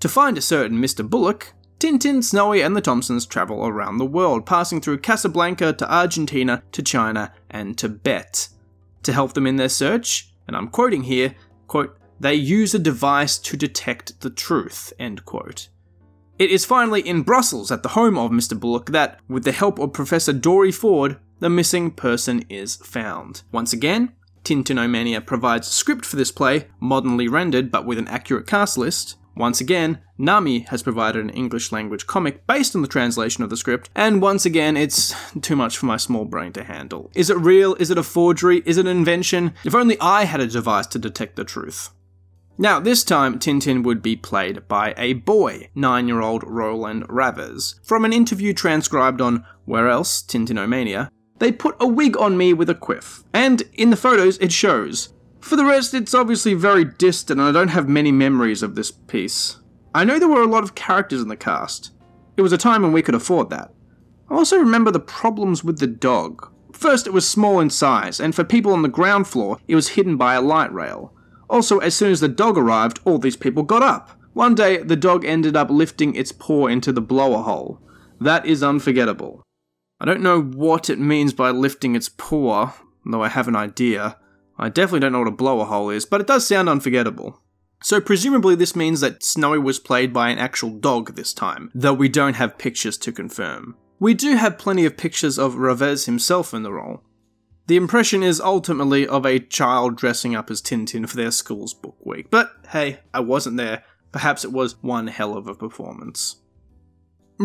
To 0.00 0.08
find 0.08 0.38
a 0.38 0.42
certain 0.42 0.78
Mr. 0.78 1.06
Boullock, 1.06 1.52
Tintin, 1.78 2.22
Snowy, 2.22 2.62
and 2.62 2.74
the 2.74 2.80
Thompsons 2.80 3.26
travel 3.26 3.66
around 3.66 3.98
the 3.98 4.06
world, 4.06 4.46
passing 4.46 4.80
through 4.80 4.98
Casablanca 4.98 5.74
to 5.74 5.94
Argentina 5.94 6.62
to 6.72 6.82
China 6.82 7.32
and 7.50 7.76
Tibet. 7.76 8.48
To 9.02 9.12
help 9.12 9.34
them 9.34 9.46
in 9.46 9.56
their 9.56 9.68
search, 9.68 10.32
and 10.46 10.56
I'm 10.56 10.68
quoting 10.68 11.04
here, 11.04 11.34
quote, 11.66 11.96
they 12.18 12.34
use 12.34 12.74
a 12.74 12.78
device 12.78 13.38
to 13.38 13.56
detect 13.56 14.20
the 14.20 14.30
truth, 14.30 14.92
end 14.98 15.24
quote. 15.24 15.68
It 16.38 16.50
is 16.50 16.64
finally 16.64 17.06
in 17.06 17.22
Brussels, 17.22 17.70
at 17.70 17.82
the 17.82 17.90
home 17.90 18.18
of 18.18 18.30
Mr. 18.30 18.58
Boullock, 18.58 18.92
that, 18.92 19.20
with 19.28 19.44
the 19.44 19.52
help 19.52 19.78
of 19.78 19.92
Professor 19.92 20.32
Dory 20.32 20.72
Ford, 20.72 21.18
the 21.38 21.50
missing 21.50 21.90
person 21.90 22.44
is 22.48 22.76
found. 22.76 23.42
Once 23.52 23.72
again, 23.72 24.12
Tintinomania 24.44 25.24
provides 25.24 25.68
a 25.68 25.72
script 25.72 26.04
for 26.04 26.16
this 26.16 26.32
play, 26.32 26.66
modernly 26.80 27.28
rendered 27.28 27.70
but 27.70 27.86
with 27.86 27.98
an 27.98 28.08
accurate 28.08 28.46
cast 28.46 28.78
list. 28.78 29.16
Once 29.36 29.60
again, 29.60 30.00
Nami 30.18 30.60
has 30.68 30.82
provided 30.82 31.24
an 31.24 31.30
English 31.30 31.72
language 31.72 32.06
comic 32.06 32.46
based 32.46 32.74
on 32.76 32.82
the 32.82 32.88
translation 32.88 33.42
of 33.42 33.48
the 33.48 33.56
script, 33.56 33.88
and 33.94 34.20
once 34.20 34.44
again, 34.44 34.76
it's 34.76 35.14
too 35.40 35.56
much 35.56 35.78
for 35.78 35.86
my 35.86 35.96
small 35.96 36.24
brain 36.24 36.52
to 36.52 36.64
handle. 36.64 37.10
Is 37.14 37.30
it 37.30 37.38
real? 37.38 37.74
Is 37.76 37.90
it 37.90 37.98
a 37.98 38.02
forgery? 38.02 38.62
Is 38.66 38.76
it 38.76 38.86
an 38.86 38.96
invention? 38.96 39.54
If 39.64 39.74
only 39.74 39.96
I 40.00 40.24
had 40.24 40.40
a 40.40 40.46
device 40.46 40.86
to 40.88 40.98
detect 40.98 41.36
the 41.36 41.44
truth. 41.44 41.90
Now, 42.58 42.78
this 42.78 43.02
time, 43.02 43.38
Tintin 43.38 43.82
would 43.84 44.02
be 44.02 44.16
played 44.16 44.68
by 44.68 44.92
a 44.98 45.14
boy, 45.14 45.70
nine 45.74 46.06
year 46.08 46.20
old 46.20 46.44
Roland 46.46 47.06
Ravers. 47.08 47.80
From 47.82 48.04
an 48.04 48.12
interview 48.12 48.52
transcribed 48.52 49.22
on 49.22 49.46
Where 49.64 49.88
Else? 49.88 50.22
Tintinomania, 50.22 51.08
they 51.40 51.50
put 51.50 51.74
a 51.80 51.86
wig 51.86 52.16
on 52.18 52.36
me 52.36 52.52
with 52.52 52.70
a 52.70 52.74
quiff, 52.74 53.24
and 53.34 53.62
in 53.74 53.90
the 53.90 53.96
photos 53.96 54.38
it 54.38 54.52
shows. 54.52 55.12
For 55.40 55.56
the 55.56 55.64
rest, 55.64 55.94
it's 55.94 56.14
obviously 56.14 56.54
very 56.54 56.84
distant 56.84 57.40
and 57.40 57.48
I 57.48 57.52
don't 57.52 57.68
have 57.68 57.88
many 57.88 58.12
memories 58.12 58.62
of 58.62 58.74
this 58.74 58.90
piece. 58.90 59.56
I 59.94 60.04
know 60.04 60.18
there 60.18 60.28
were 60.28 60.42
a 60.42 60.46
lot 60.46 60.62
of 60.62 60.74
characters 60.74 61.22
in 61.22 61.28
the 61.28 61.36
cast. 61.36 61.92
It 62.36 62.42
was 62.42 62.52
a 62.52 62.58
time 62.58 62.82
when 62.82 62.92
we 62.92 63.02
could 63.02 63.14
afford 63.14 63.50
that. 63.50 63.72
I 64.30 64.34
also 64.34 64.58
remember 64.58 64.90
the 64.90 65.00
problems 65.00 65.64
with 65.64 65.78
the 65.78 65.86
dog. 65.86 66.52
First, 66.72 67.06
it 67.06 67.12
was 67.12 67.28
small 67.28 67.58
in 67.58 67.70
size, 67.70 68.20
and 68.20 68.34
for 68.34 68.44
people 68.44 68.72
on 68.72 68.82
the 68.82 68.88
ground 68.88 69.26
floor, 69.26 69.58
it 69.66 69.74
was 69.74 69.88
hidden 69.88 70.16
by 70.16 70.34
a 70.34 70.40
light 70.40 70.72
rail. 70.72 71.12
Also, 71.48 71.78
as 71.78 71.96
soon 71.96 72.12
as 72.12 72.20
the 72.20 72.28
dog 72.28 72.56
arrived, 72.56 73.00
all 73.04 73.18
these 73.18 73.36
people 73.36 73.64
got 73.64 73.82
up. 73.82 74.10
One 74.34 74.54
day, 74.54 74.76
the 74.76 74.94
dog 74.94 75.24
ended 75.24 75.56
up 75.56 75.68
lifting 75.68 76.14
its 76.14 76.30
paw 76.30 76.68
into 76.68 76.92
the 76.92 77.00
blower 77.00 77.42
hole. 77.42 77.80
That 78.20 78.46
is 78.46 78.62
unforgettable. 78.62 79.42
I 80.00 80.06
don't 80.06 80.22
know 80.22 80.40
what 80.40 80.88
it 80.88 80.98
means 80.98 81.32
by 81.32 81.50
lifting 81.50 81.94
its 81.94 82.08
paw, 82.08 82.72
though 83.04 83.22
I 83.22 83.28
have 83.28 83.48
an 83.48 83.56
idea. 83.56 84.16
I 84.58 84.68
definitely 84.68 85.00
don't 85.00 85.12
know 85.12 85.20
what 85.20 85.28
a 85.28 85.32
blower 85.32 85.66
hole 85.66 85.90
is, 85.90 86.06
but 86.06 86.20
it 86.20 86.26
does 86.26 86.46
sound 86.46 86.68
unforgettable. 86.68 87.40
So, 87.82 88.00
presumably, 88.00 88.54
this 88.54 88.76
means 88.76 89.00
that 89.00 89.22
Snowy 89.22 89.58
was 89.58 89.78
played 89.78 90.12
by 90.12 90.28
an 90.28 90.38
actual 90.38 90.70
dog 90.70 91.14
this 91.14 91.32
time, 91.32 91.70
though 91.74 91.94
we 91.94 92.08
don't 92.08 92.34
have 92.34 92.58
pictures 92.58 92.98
to 92.98 93.12
confirm. 93.12 93.76
We 93.98 94.14
do 94.14 94.36
have 94.36 94.58
plenty 94.58 94.84
of 94.84 94.96
pictures 94.96 95.38
of 95.38 95.56
Ravez 95.56 96.06
himself 96.06 96.52
in 96.52 96.62
the 96.62 96.72
role, 96.72 97.02
the 97.70 97.76
impression 97.76 98.24
is 98.24 98.40
ultimately 98.40 99.06
of 99.06 99.24
a 99.24 99.38
child 99.38 99.96
dressing 99.96 100.34
up 100.34 100.50
as 100.50 100.60
Tintin 100.60 101.08
for 101.08 101.14
their 101.14 101.30
school's 101.30 101.72
book 101.72 101.94
week. 102.04 102.28
But 102.28 102.50
hey, 102.70 102.98
I 103.14 103.20
wasn't 103.20 103.58
there. 103.58 103.84
Perhaps 104.10 104.44
it 104.44 104.50
was 104.50 104.82
one 104.82 105.06
hell 105.06 105.36
of 105.36 105.46
a 105.46 105.54
performance. 105.54 106.40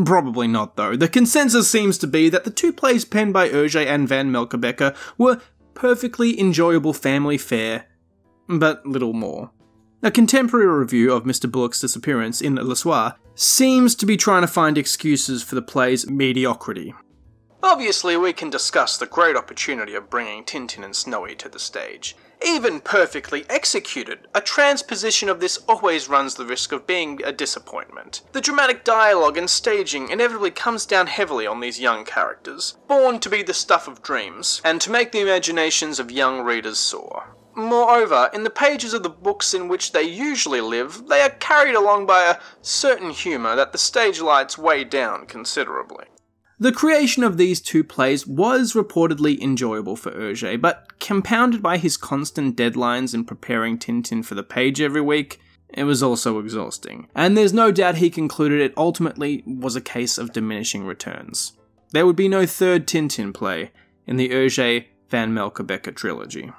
Probably 0.03 0.47
not, 0.47 0.75
though. 0.75 0.97
The 0.97 1.07
consensus 1.07 1.69
seems 1.69 1.97
to 1.99 2.07
be 2.07 2.27
that 2.29 2.43
the 2.43 2.51
two 2.51 2.73
plays 2.73 3.05
penned 3.05 3.31
by 3.31 3.47
Hergé 3.47 3.85
and 3.85 4.09
Van 4.09 4.29
Melkerbecker 4.29 4.95
were 5.17 5.39
perfectly 5.73 6.37
enjoyable 6.37 6.93
family 6.93 7.37
fare, 7.37 7.85
but 8.47 8.85
little 8.85 9.13
more. 9.13 9.51
A 10.03 10.11
contemporary 10.11 10.67
review 10.67 11.13
of 11.13 11.23
Mr. 11.23 11.49
Boullock's 11.49 11.79
disappearance 11.79 12.41
in 12.41 12.55
Le 12.55 12.75
Soir 12.75 13.15
seems 13.35 13.95
to 13.95 14.05
be 14.05 14.17
trying 14.17 14.41
to 14.41 14.47
find 14.47 14.77
excuses 14.77 15.41
for 15.41 15.55
the 15.55 15.61
play's 15.61 16.09
mediocrity. 16.09 16.93
Obviously, 17.63 18.15
we 18.17 18.33
can 18.33 18.49
discuss 18.49 18.97
the 18.97 19.07
great 19.07 19.35
opportunity 19.35 19.95
of 19.95 20.09
bringing 20.09 20.43
Tintin 20.43 20.83
and 20.83 20.95
Snowy 20.95 21.35
to 21.35 21.49
the 21.49 21.57
stage. 21.57 22.15
Even 22.45 22.79
perfectly 22.79 23.43
executed, 23.49 24.27
a 24.35 24.39
transposition 24.39 25.29
of 25.29 25.39
this 25.39 25.57
always 25.67 26.07
runs 26.07 26.35
the 26.35 26.45
risk 26.45 26.71
of 26.71 26.85
being 26.85 27.19
a 27.23 27.31
disappointment. 27.31 28.21
The 28.33 28.39
dramatic 28.39 28.83
dialogue 28.83 29.35
and 29.35 29.49
staging 29.49 30.09
inevitably 30.09 30.51
comes 30.51 30.85
down 30.85 31.07
heavily 31.07 31.47
on 31.47 31.59
these 31.59 31.79
young 31.79 32.05
characters, 32.05 32.77
born 32.87 33.19
to 33.21 33.31
be 33.31 33.41
the 33.41 33.55
stuff 33.55 33.87
of 33.87 34.03
dreams, 34.03 34.61
and 34.63 34.79
to 34.81 34.91
make 34.91 35.11
the 35.11 35.21
imaginations 35.21 35.99
of 35.99 36.11
young 36.11 36.41
readers 36.41 36.77
soar. 36.77 37.35
Moreover, 37.55 38.29
in 38.31 38.43
the 38.43 38.51
pages 38.51 38.93
of 38.93 39.01
the 39.01 39.09
books 39.09 39.55
in 39.55 39.67
which 39.67 39.91
they 39.91 40.03
usually 40.03 40.61
live, 40.61 41.07
they 41.07 41.21
are 41.21 41.29
carried 41.29 41.73
along 41.73 42.05
by 42.05 42.25
a 42.25 42.37
certain 42.61 43.09
humour 43.09 43.55
that 43.55 43.71
the 43.71 43.79
stage 43.79 44.21
lights 44.21 44.55
weigh 44.55 44.83
down 44.83 45.25
considerably. 45.25 46.05
The 46.57 46.71
creation 46.71 47.23
of 47.23 47.35
these 47.35 47.59
two 47.59 47.83
plays 47.83 48.25
was 48.25 48.73
reportedly 48.73 49.41
enjoyable 49.41 49.97
for 49.97 50.11
Hergé, 50.11 50.59
but 50.59 50.99
compounded 50.99 51.61
by 51.61 51.77
his 51.77 51.97
constant 51.97 52.55
deadlines 52.55 53.13
in 53.13 53.25
preparing 53.25 53.77
Tintin 53.77 54.23
for 54.23 54.35
the 54.35 54.43
page 54.43 54.79
every 54.79 55.01
week, 55.01 55.41
it 55.69 55.83
was 55.83 56.01
also 56.01 56.39
exhausting. 56.39 57.09
And 57.13 57.37
there's 57.37 57.51
no 57.51 57.73
doubt 57.73 57.97
he 57.97 58.09
concluded 58.09 58.61
it 58.61 58.73
ultimately 58.77 59.43
was 59.45 59.75
a 59.75 59.81
case 59.81 60.17
of 60.17 60.31
diminishing 60.31 60.85
returns. 60.85 61.53
There 61.91 62.05
would 62.05 62.15
be 62.15 62.29
no 62.29 62.45
third 62.45 62.87
Tintin 62.87 63.33
play 63.33 63.71
in 64.07 64.15
the 64.15 64.29
Hergé 64.29 64.85
Van 65.09 65.33
Melkerbecker 65.33 65.93
trilogy. 65.93 66.53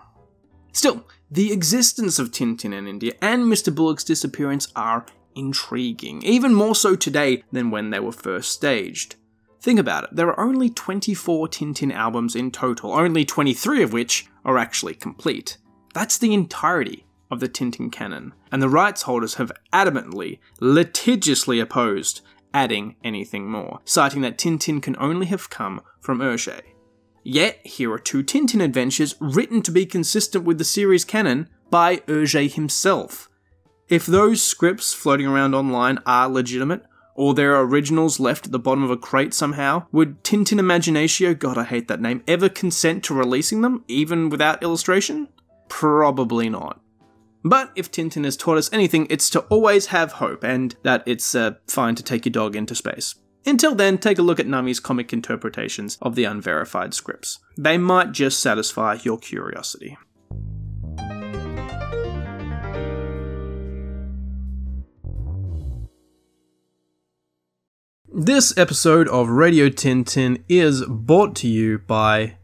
Still, 0.73 1.07
the 1.31 1.55
existence 1.55 2.19
of 2.19 2.33
Tintin 2.33 2.75
in 2.75 2.87
India 2.87 3.15
and 3.23 3.45
Mr. 3.45 3.75
Boullock's 3.75 4.05
disappearance 4.05 4.69
are 4.77 5.07
intriguing, 5.35 6.23
even 6.23 6.53
more 6.53 6.75
so 6.75 6.95
today 6.95 7.45
than 7.51 7.71
when 7.71 7.89
they 7.89 8.01
were 8.01 8.13
first 8.13 8.51
staged. 8.51 9.17
Think 9.61 9.79
about 9.79 10.05
it, 10.05 10.11
there 10.13 10.29
are 10.29 10.41
only 10.41 10.71
24 10.71 11.49
Tintin 11.49 11.93
albums 11.93 12.37
in 12.37 12.51
total, 12.51 12.93
only 12.93 13.25
23 13.25 13.83
of 13.83 13.93
which 13.93 14.27
are 14.45 14.59
actually 14.59 14.95
complete. 14.95 15.59
That's 15.95 16.19
the 16.19 16.35
entirety 16.35 17.07
of 17.31 17.41
the 17.41 17.49
Tintin 17.49 17.91
canon, 17.91 18.35
and 18.53 18.63
the 18.63 18.69
rights 18.69 19.03
holders 19.03 19.35
have 19.35 19.51
adamantly, 19.73 20.39
litigiously 20.61 21.59
opposed 21.59 22.21
adding 22.55 22.97
anything 23.05 23.51
more, 23.51 23.81
citing 23.85 24.23
that 24.23 24.39
Tintin 24.39 24.81
can 24.81 24.97
only 24.99 25.27
have 25.27 25.51
come 25.51 25.83
from 26.01 26.21
Hergé. 26.21 26.63
Yet, 27.23 27.59
here 27.67 27.93
are 27.93 27.99
two 27.99 28.23
Tintin 28.23 28.63
adventures 28.63 29.15
written 29.21 29.61
to 29.63 29.71
be 29.71 29.85
consistent 29.85 30.45
with 30.45 30.59
the 30.59 30.65
series 30.65 31.05
canon 31.05 31.49
by 31.71 31.97
Hergé 31.99 32.51
himself. 32.51 33.29
If 33.89 34.07
those 34.07 34.43
scripts 34.43 34.95
floating 34.95 35.27
around 35.27 35.55
online 35.55 35.99
are 36.07 36.29
legitimate, 36.29 36.85
or 37.17 37.35
their 37.35 37.61
originals 37.61 38.21
left 38.21 38.47
at 38.47 38.53
the 38.53 38.59
bottom 38.59 38.85
of 38.85 38.91
a 38.91 38.97
crate 38.97 39.35
somehow? 39.35 39.87
Would 39.93 40.23
Tintin 40.23 40.61
Imaginatio, 40.61 41.39
god 41.39 41.59
I 41.59 41.65
hate 41.65 41.89
that 41.89 42.01
name, 42.01 42.23
ever 42.29 42.49
consent 42.49 43.03
to 43.05 43.15
releasing 43.15 43.63
them, 43.63 43.85
even 43.89 44.29
without 44.29 44.63
illustration? 44.63 45.29
Probably 45.69 46.49
not. 46.49 46.81
But 47.43 47.73
if 47.77 47.91
Tintin 47.91 48.25
has 48.25 48.37
taught 48.37 48.59
us 48.59 48.73
anything, 48.73 49.07
it's 49.09 49.31
to 49.31 49.41
always 49.43 49.87
have 49.87 50.13
hope, 50.13 50.43
and 50.45 50.75
that 50.83 51.03
it's 51.07 51.35
uh, 51.35 51.53
fine 51.69 51.95
to 51.95 52.03
take 52.03 52.25
your 52.25 52.33
dog 52.33 52.57
into 52.57 52.75
space. 52.75 53.15
Until 53.45 53.77
then, 53.77 53.99
take 53.99 54.19
a 54.19 54.23
look 54.23 54.41
at 54.41 54.49
Nami's 54.49 54.81
comic 54.81 55.13
interpretations 55.13 55.97
of 56.03 56.17
the 56.17 56.25
unverified 56.25 56.93
scripts. 56.95 57.39
They 57.57 57.79
might 57.79 58.11
just 58.11 58.41
satisfy 58.41 58.99
your 59.05 59.19
curiosity. 59.19 59.97
This 68.19 68.57
episode 68.57 69.09
of 69.09 69.29
Radio 69.29 69.69
Tintin 69.69 70.43
is 70.49 70.87
brought 70.87 71.37
to 71.37 71.49
you 71.49 71.81
by 71.81 72.37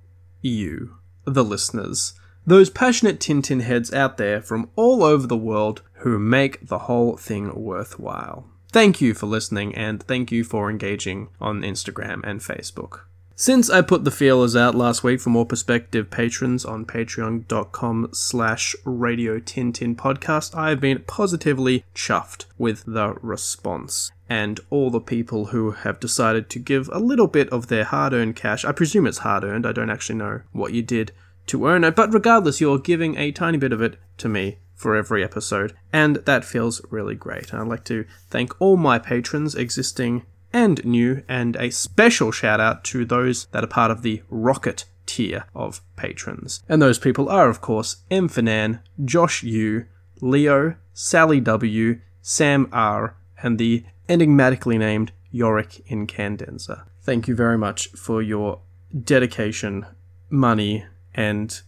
you, 0.43 0.99
the 1.25 1.43
listeners. 1.43 2.13
Those 2.47 2.69
passionate 2.69 3.19
Tintin 3.19 3.63
heads 3.63 3.91
out 3.91 4.19
there 4.19 4.43
from 4.43 4.69
all 4.77 5.03
over 5.03 5.27
the 5.27 5.35
world 5.35 5.81
who 6.01 6.19
make 6.19 6.69
the 6.69 6.81
whole 6.81 7.17
thing 7.17 7.55
worthwhile. 7.55 8.51
Thank 8.71 9.01
you 9.01 9.15
for 9.15 9.25
listening 9.25 9.75
and 9.75 10.03
thank 10.03 10.31
you 10.31 10.45
for 10.45 10.69
engaging 10.69 11.31
on 11.41 11.63
Instagram 11.63 12.21
and 12.23 12.41
Facebook. 12.41 13.05
Since 13.35 13.71
I 13.71 13.81
put 13.81 14.05
the 14.05 14.11
feelers 14.11 14.55
out 14.55 14.75
last 14.75 15.03
week 15.03 15.21
for 15.21 15.31
more 15.31 15.47
prospective 15.47 16.11
patrons 16.11 16.65
on 16.65 16.85
patreon.com 16.85 18.11
slash 18.13 18.77
radio 18.85 19.41
tintin 19.41 19.97
podcast, 19.97 20.55
I 20.55 20.69
have 20.69 20.81
been 20.81 21.03
positively 21.07 21.85
chuffed 21.95 22.45
with 22.59 22.85
the 22.87 23.15
response 23.23 24.13
and 24.29 24.61
all 24.71 24.91
the 24.91 25.01
people 25.01 25.47
who 25.47 25.73
have 25.73 25.99
decided 25.99 26.51
to 26.51 26.59
give 26.59 26.89
a 26.93 26.99
little 26.99 27.27
bit 27.27 27.49
of 27.49 27.69
their 27.69 27.85
hard 27.85 28.13
earned 28.13 28.37
cash. 28.37 28.65
I 28.65 28.73
presume 28.73 29.07
it's 29.07 29.19
hard 29.19 29.45
earned, 29.45 29.67
I 29.67 29.73
don't 29.73 29.91
actually 29.91 30.17
know 30.17 30.43
what 30.53 30.73
you 30.75 30.83
did 30.83 31.13
to 31.47 31.67
earn 31.67 31.85
it, 31.85 31.97
but 31.97 32.13
regardless, 32.13 32.61
you're 32.61 32.79
giving 32.79 33.17
a 33.17 33.33
tiny 33.33 33.59
bit 33.59 33.73
of 33.73 33.83
it 33.83 33.97
to 34.19 34.29
me 34.29 34.59
for 34.75 34.97
every 34.97 35.23
episode, 35.23 35.73
and 35.93 36.17
that 36.17 36.45
feels 36.45 36.83
really 36.91 37.15
great. 37.15 37.55
I'd 37.55 37.69
like 37.69 37.85
to 37.85 38.05
thank 38.29 38.61
all 38.61 38.77
my 38.77 38.99
patrons, 38.99 39.55
existing 39.55 40.25
and 40.53 40.85
new, 40.85 41.23
and 41.29 41.57
a 41.57 41.71
special 41.71 42.31
shout 42.31 42.61
out 42.61 42.85
to 42.85 43.05
those 43.05 43.47
that 43.47 43.65
are 43.65 43.69
part 43.69 43.91
of 43.91 44.03
the 44.03 44.23
Rocket 44.29 44.85
tier 45.07 45.45
of 45.55 45.81
patrons. 45.97 46.63
And 46.69 46.81
those 46.81 46.99
people 46.99 47.29
are, 47.29 47.49
of 47.49 47.61
course, 47.61 47.97
M. 48.11 48.29
Fanan, 48.29 48.81
Josh 49.05 49.43
U, 49.43 49.87
Leo, 50.21 50.77
Sally 50.95 51.41
W, 51.41 52.01
Sam 52.21 52.69
R, 52.73 53.17
and 53.43 53.59
the 53.59 53.85
enigmatically 54.09 54.79
named 54.79 55.13
Yorick 55.31 55.83
Incandenza. 55.89 56.85
Thank 57.01 57.27
you 57.27 57.35
very 57.35 57.59
much 57.59 57.89
for 57.89 58.23
your 58.23 58.61
dedication, 59.05 59.87
money, 60.31 60.85
and 61.15 61.61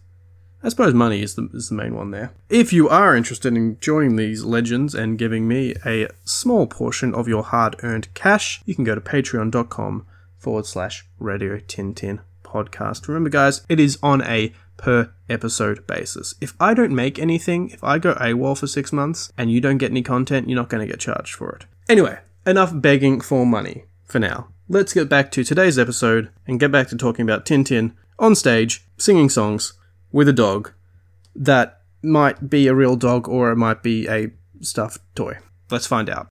I 0.65 0.69
suppose 0.69 0.95
money 0.95 1.21
is 1.21 1.35
the, 1.35 1.47
is 1.53 1.69
the 1.69 1.75
main 1.75 1.93
one 1.93 2.09
there. 2.09 2.33
If 2.49 2.73
you 2.73 2.89
are 2.89 3.15
interested 3.15 3.55
in 3.55 3.77
joining 3.79 4.15
these 4.15 4.43
legends 4.43 4.95
and 4.95 5.15
giving 5.15 5.47
me 5.47 5.75
a 5.85 6.07
small 6.23 6.65
portion 6.65 7.13
of 7.13 7.27
your 7.27 7.43
hard 7.43 7.75
earned 7.83 8.11
cash, 8.15 8.63
you 8.65 8.73
can 8.73 8.83
go 8.83 8.95
to 8.95 9.01
patreon.com 9.01 10.07
forward 10.39 10.65
slash 10.65 11.05
radio 11.19 11.59
tintin 11.59 12.21
podcast. 12.43 13.07
Remember, 13.07 13.29
guys, 13.29 13.61
it 13.69 13.79
is 13.79 13.99
on 14.01 14.23
a 14.23 14.53
per 14.75 15.11
episode 15.29 15.85
basis. 15.85 16.33
If 16.41 16.55
I 16.59 16.73
don't 16.73 16.95
make 16.95 17.19
anything, 17.19 17.69
if 17.69 17.83
I 17.83 17.99
go 17.99 18.15
AWOL 18.15 18.57
for 18.57 18.65
six 18.65 18.91
months 18.91 19.31
and 19.37 19.51
you 19.51 19.61
don't 19.61 19.77
get 19.77 19.91
any 19.91 20.01
content, 20.01 20.49
you're 20.49 20.59
not 20.59 20.69
going 20.69 20.81
to 20.81 20.91
get 20.91 20.99
charged 20.99 21.35
for 21.35 21.51
it. 21.51 21.65
Anyway, 21.87 22.17
enough 22.43 22.71
begging 22.73 23.21
for 23.21 23.45
money 23.45 23.85
for 24.03 24.17
now. 24.17 24.47
Let's 24.67 24.93
get 24.95 25.09
back 25.09 25.29
to 25.33 25.43
today's 25.43 25.77
episode 25.77 26.31
and 26.47 26.59
get 26.59 26.71
back 26.71 26.87
to 26.87 26.97
talking 26.97 27.21
about 27.21 27.45
Tintin 27.45 27.93
on 28.17 28.33
stage, 28.33 28.83
singing 28.97 29.29
songs 29.29 29.73
with 30.15 30.29
a 30.29 30.33
dog 30.33 30.71
that 31.35 31.81
might 32.01 32.49
be 32.49 32.67
a 32.67 32.73
real 32.73 32.95
dog 32.95 33.27
or 33.27 33.51
it 33.51 33.57
might 33.57 33.83
be 33.83 34.07
a 34.07 34.31
stuffed 34.61 35.01
toy. 35.13 35.37
Let's 35.69 35.87
find 35.87 36.09
out. 36.09 36.29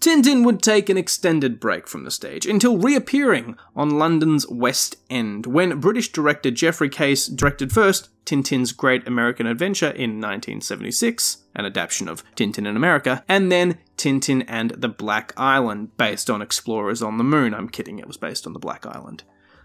Tintin 0.00 0.44
would 0.44 0.62
take 0.62 0.88
an 0.88 0.96
extended 0.96 1.58
break 1.58 1.88
from 1.88 2.04
the 2.04 2.10
stage 2.10 2.46
until 2.46 2.78
reappearing 2.78 3.56
on 3.74 3.98
London's 3.98 4.46
West 4.48 4.96
End 5.10 5.44
when 5.44 5.80
British 5.80 6.12
director 6.12 6.52
Geoffrey 6.52 6.88
Case 6.88 7.26
directed 7.26 7.72
first 7.72 8.08
Tintin's 8.24 8.72
Great 8.72 9.08
American 9.08 9.46
Adventure 9.46 9.88
in 9.88 10.20
1976, 10.20 11.38
an 11.54 11.64
adaptation 11.64 12.08
of 12.08 12.22
Tintin 12.36 12.66
in 12.66 12.76
America, 12.76 13.24
and 13.28 13.50
then 13.50 13.78
Tintin 13.96 14.44
and 14.46 14.70
the 14.72 14.88
Black 14.88 15.32
Island, 15.36 15.96
based 15.96 16.30
on 16.30 16.42
Explorers 16.42 17.02
on 17.02 17.18
the 17.18 17.24
Moon. 17.24 17.52
I'm 17.52 17.68
kidding, 17.68 17.98
it 17.98 18.06
was 18.06 18.18
based 18.18 18.46
on 18.46 18.52
the 18.52 18.58
Black 18.58 18.86
Island. 18.86 19.24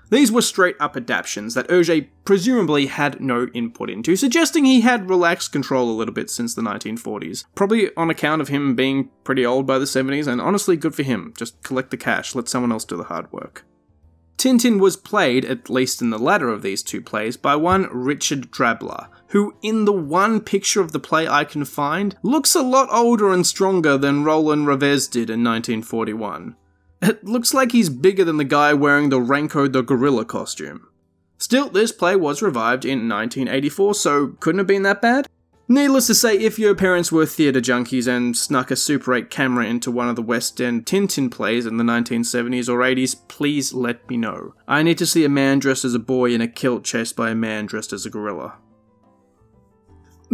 These 0.10 0.32
were 0.32 0.42
straight 0.42 0.76
up 0.80 0.96
adaptations 0.96 1.54
that 1.54 1.68
Hergé 1.68 2.08
presumably 2.26 2.88
had 2.88 3.20
no 3.20 3.48
input 3.54 3.90
into, 3.90 4.16
suggesting 4.16 4.66
he 4.66 4.82
had 4.82 5.10
relaxed 5.10 5.52
control 5.52 5.90
a 5.90 5.94
little 5.94 6.14
bit 6.14 6.30
since 6.30 6.54
the 6.54 6.62
1940s. 6.62 7.46
Probably 7.56 7.90
on 7.96 8.10
account 8.10 8.42
of 8.42 8.50
him 8.50 8.76
being 8.76 9.10
pretty 9.24 9.46
old 9.46 9.66
by 9.66 9.80
the 9.80 9.86
70s, 9.86 10.28
and 10.28 10.40
honestly, 10.40 10.78
good 10.78 10.96
for 10.96 11.04
him. 11.04 11.34
Just 11.38 11.62
collect 11.64 11.92
the 11.92 11.98
cash, 11.98 12.36
let 12.36 12.48
someone 12.48 12.72
else 12.72 12.86
do 12.86 12.98
the 12.98 13.06
hard 13.06 13.32
work. 13.32 13.66
Tintin 14.38 14.80
was 14.80 14.98
played, 14.98 15.46
at 15.46 15.70
least 15.70 16.02
in 16.02 16.10
the 16.10 16.20
latter 16.20 16.50
of 16.50 16.64
these 16.64 16.84
two 16.84 17.02
plays, 17.02 17.38
by 17.38 17.56
one 17.56 17.88
Richard 17.92 18.52
Drabler, 18.52 19.08
who, 19.28 19.56
in 19.62 19.86
the 19.86 19.94
one 19.94 20.42
picture 20.42 20.82
of 20.82 20.92
the 20.92 21.00
play 21.00 21.28
I 21.28 21.46
can 21.46 21.64
find, 21.64 22.18
looks 22.24 22.54
a 22.54 22.62
lot 22.62 22.90
older 22.92 23.32
and 23.32 23.48
stronger 23.48 23.98
than 23.98 24.26
Roland 24.26 24.68
Ravez 24.68 25.08
did 25.08 25.30
in 25.30 25.44
1941. 25.44 26.56
It 27.04 27.26
looks 27.26 27.54
like 27.54 27.74
he's 27.74 27.90
bigger 27.90 28.24
than 28.24 28.38
the 28.38 28.46
guy 28.46 28.74
wearing 28.74 29.10
the 29.10 29.20
Ranko 29.20 29.70
the 29.70 29.82
Gorilla 29.82 30.24
costume. 30.24 30.88
Still, 31.38 31.68
this 31.68 31.92
play 31.92 32.16
was 32.16 32.42
revived 32.42 32.86
in 32.86 33.10
1984, 33.10 33.96
so 33.96 34.28
couldn't 34.40 34.60
have 34.60 34.68
been 34.68 34.84
that 34.84 35.02
bad? 35.02 35.28
Needless 35.68 36.08
to 36.08 36.16
say, 36.16 36.38
if 36.38 36.58
your 36.58 36.76
parents 36.76 37.12
were 37.12 37.26
theatre 37.26 37.60
junkies 37.60 38.08
and 38.08 38.38
snuck 38.38 38.72
a 38.72 38.78
Super 38.78 39.14
8 39.16 39.30
camera 39.30 39.66
into 39.66 39.92
one 39.92 40.08
of 40.08 40.16
the 40.16 40.22
West 40.22 40.62
End 40.62 40.86
Tintin 40.86 41.30
plays 41.30 41.66
in 41.66 41.76
the 41.76 41.84
1970s 41.84 42.70
or 42.70 42.80
80s, 42.80 43.18
please 43.28 43.74
let 43.74 44.08
me 44.10 44.16
know. 44.16 44.54
I 44.66 44.82
need 44.82 44.98
to 45.00 45.06
see 45.06 45.26
a 45.26 45.30
man 45.30 45.60
dressed 45.60 45.84
as 45.84 45.96
a 45.96 46.00
boy 46.00 46.34
in 46.34 46.40
a 46.40 46.48
kilt 46.48 46.86
chased 46.86 47.18
by 47.18 47.32
a 47.32 47.36
man 47.36 47.66
dressed 47.66 47.92
as 47.92 48.06
a 48.06 48.10
gorilla. 48.10 48.56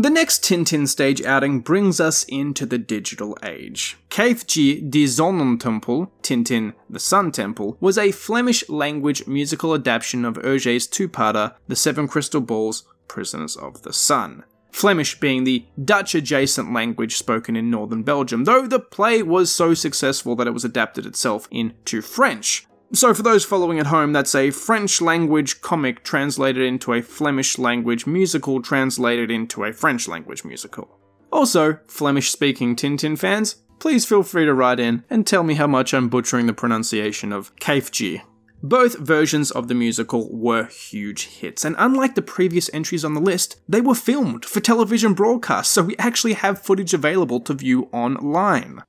The 0.01 0.09
next 0.09 0.45
Tintin 0.45 0.87
stage 0.87 1.21
outing 1.23 1.59
brings 1.59 1.99
us 1.99 2.23
into 2.23 2.65
the 2.65 2.77
digital 2.77 3.37
age. 3.43 3.97
Kuifje 4.09 4.89
die 4.89 4.99
Zonnetempel, 4.99 6.09
Tintin 6.21 6.73
the 6.89 7.01
Sun 7.01 7.33
Temple, 7.33 7.75
was 7.81 7.97
a 7.97 8.13
Flemish 8.13 8.69
language 8.69 9.27
musical 9.27 9.73
adaptation 9.73 10.23
of 10.23 10.35
Hergé's 10.35 10.87
two-parter 10.87 11.53
The 11.67 11.75
Seven 11.75 12.07
Crystal 12.07 12.39
Balls, 12.39 12.85
Prisoners 13.09 13.57
of 13.57 13.81
the 13.81 13.91
Sun. 13.91 14.45
Flemish 14.71 15.19
being 15.19 15.43
the 15.43 15.65
Dutch 15.83 16.15
adjacent 16.15 16.71
language 16.71 17.17
spoken 17.17 17.57
in 17.57 17.69
northern 17.69 18.03
Belgium, 18.03 18.45
though 18.45 18.67
the 18.67 18.79
play 18.79 19.21
was 19.21 19.51
so 19.51 19.73
successful 19.73 20.33
that 20.37 20.47
it 20.47 20.53
was 20.53 20.63
adapted 20.63 21.05
itself 21.05 21.45
into 21.51 22.01
French, 22.01 22.68
so, 22.91 23.13
for 23.13 23.21
those 23.21 23.45
following 23.45 23.79
at 23.79 23.87
home, 23.87 24.13
that's 24.13 24.33
a 24.33 24.49
French 24.49 24.99
language 24.99 25.61
comic 25.61 26.03
translated 26.03 26.63
into 26.63 26.93
a 26.93 27.01
Flemish 27.03 27.59
language 27.59 28.07
musical 28.07 28.61
translated 28.61 29.29
into 29.29 29.63
a 29.63 29.73
French 29.73 30.07
language 30.07 30.43
musical. 30.43 30.97
Also, 31.31 31.77
Flemish 31.87 32.31
speaking 32.31 32.75
Tintin 32.75 33.17
fans, 33.17 33.57
please 33.77 34.05
feel 34.05 34.23
free 34.23 34.45
to 34.45 34.53
write 34.53 34.79
in 34.79 35.03
and 35.09 35.27
tell 35.27 35.43
me 35.43 35.53
how 35.53 35.67
much 35.67 35.93
I'm 35.93 36.09
butchering 36.09 36.47
the 36.47 36.53
pronunciation 36.53 37.31
of 37.31 37.55
Kuifje. 37.57 38.21
Both 38.61 38.97
versions 38.97 39.51
of 39.51 39.67
the 39.67 39.75
musical 39.75 40.27
were 40.35 40.65
huge 40.65 41.27
hits, 41.27 41.63
and 41.63 41.75
unlike 41.79 42.15
the 42.15 42.21
previous 42.21 42.69
entries 42.73 43.05
on 43.05 43.13
the 43.13 43.21
list, 43.21 43.61
they 43.69 43.79
were 43.79 43.95
filmed 43.95 44.43
for 44.43 44.59
television 44.59 45.13
broadcast, 45.13 45.71
so 45.71 45.83
we 45.83 45.95
actually 45.97 46.33
have 46.33 46.61
footage 46.61 46.93
available 46.93 47.39
to 47.41 47.53
view 47.53 47.87
online. 47.93 48.83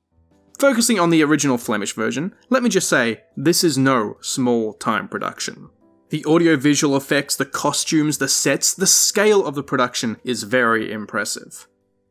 Focusing 0.61 0.99
on 0.99 1.09
the 1.09 1.23
original 1.23 1.57
Flemish 1.57 1.95
version, 1.95 2.35
let 2.51 2.61
me 2.61 2.69
just 2.69 2.87
say, 2.87 3.23
this 3.35 3.63
is 3.63 3.79
no 3.79 4.17
small 4.21 4.73
time 4.73 5.07
production. 5.07 5.71
The 6.09 6.23
audiovisual 6.23 6.95
effects, 6.95 7.35
the 7.35 7.47
costumes, 7.47 8.19
the 8.19 8.27
sets, 8.27 8.71
the 8.71 8.85
scale 8.85 9.43
of 9.43 9.55
the 9.55 9.63
production 9.63 10.17
is 10.23 10.43
very 10.43 10.91
impressive. 10.91 11.67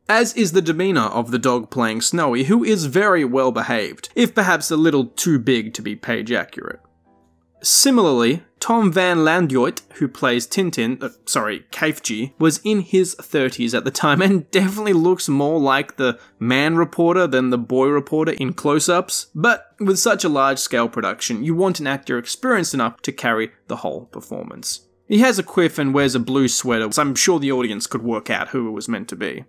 As 0.09 0.33
is 0.33 0.51
the 0.51 0.61
demeanour 0.61 1.03
of 1.03 1.31
the 1.31 1.39
dog 1.39 1.71
playing 1.71 2.01
Snowy, 2.01 2.43
who 2.43 2.61
is 2.61 2.87
very 2.87 3.23
well 3.23 3.53
behaved, 3.53 4.09
if 4.15 4.35
perhaps 4.35 4.69
a 4.69 4.75
little 4.75 5.05
too 5.05 5.39
big 5.39 5.73
to 5.75 5.81
be 5.81 5.95
page 5.95 6.33
accurate. 6.33 6.81
Similarly, 7.63 8.43
Tom 8.59 8.91
Van 8.91 9.17
Landuyt, 9.17 9.81
who 9.93 10.07
plays 10.07 10.47
Tintin, 10.47 11.01
uh, 11.01 11.09
sorry, 11.25 11.65
Kuifje, 11.71 12.33
was 12.39 12.59
in 12.63 12.81
his 12.81 13.15
30s 13.15 13.75
at 13.75 13.85
the 13.85 13.91
time 13.91 14.21
and 14.21 14.49
definitely 14.51 14.93
looks 14.93 15.29
more 15.29 15.59
like 15.59 15.97
the 15.97 16.19
man 16.39 16.75
reporter 16.75 17.27
than 17.27 17.49
the 17.49 17.57
boy 17.57 17.87
reporter 17.87 18.31
in 18.31 18.53
close 18.53 18.89
ups. 18.89 19.27
But 19.35 19.75
with 19.79 19.99
such 19.99 20.23
a 20.23 20.29
large 20.29 20.59
scale 20.59 20.89
production, 20.89 21.43
you 21.43 21.53
want 21.53 21.79
an 21.79 21.87
actor 21.87 22.17
experienced 22.17 22.73
enough 22.73 23.01
to 23.03 23.11
carry 23.11 23.51
the 23.67 23.77
whole 23.77 24.05
performance. 24.05 24.81
He 25.07 25.19
has 25.19 25.37
a 25.37 25.43
quiff 25.43 25.77
and 25.77 25.93
wears 25.93 26.15
a 26.15 26.19
blue 26.19 26.47
sweater, 26.47 26.91
so 26.91 27.01
I'm 27.01 27.15
sure 27.15 27.39
the 27.39 27.51
audience 27.51 27.85
could 27.85 28.01
work 28.01 28.29
out 28.29 28.49
who 28.49 28.69
it 28.69 28.71
was 28.71 28.87
meant 28.87 29.09
to 29.09 29.15
be. 29.15 29.43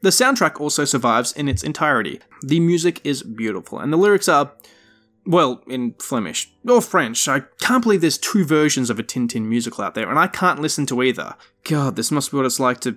The 0.00 0.10
soundtrack 0.10 0.60
also 0.60 0.84
survives 0.84 1.32
in 1.32 1.48
its 1.48 1.62
entirety. 1.62 2.20
The 2.42 2.60
music 2.60 3.00
is 3.04 3.22
beautiful, 3.22 3.78
and 3.78 3.92
the 3.92 3.96
lyrics 3.96 4.28
are 4.28 4.52
well, 5.26 5.62
in 5.66 5.94
Flemish. 5.98 6.52
Or 6.68 6.80
French. 6.80 7.28
I 7.28 7.40
can't 7.60 7.82
believe 7.82 8.00
there's 8.00 8.18
two 8.18 8.44
versions 8.44 8.90
of 8.90 8.98
a 8.98 9.02
Tintin 9.02 9.46
musical 9.48 9.84
out 9.84 9.94
there, 9.94 10.08
and 10.08 10.18
I 10.18 10.26
can't 10.26 10.60
listen 10.60 10.86
to 10.86 11.02
either. 11.02 11.34
God, 11.64 11.96
this 11.96 12.10
must 12.10 12.30
be 12.30 12.36
what 12.36 12.46
it's 12.46 12.60
like 12.60 12.80
to. 12.80 12.96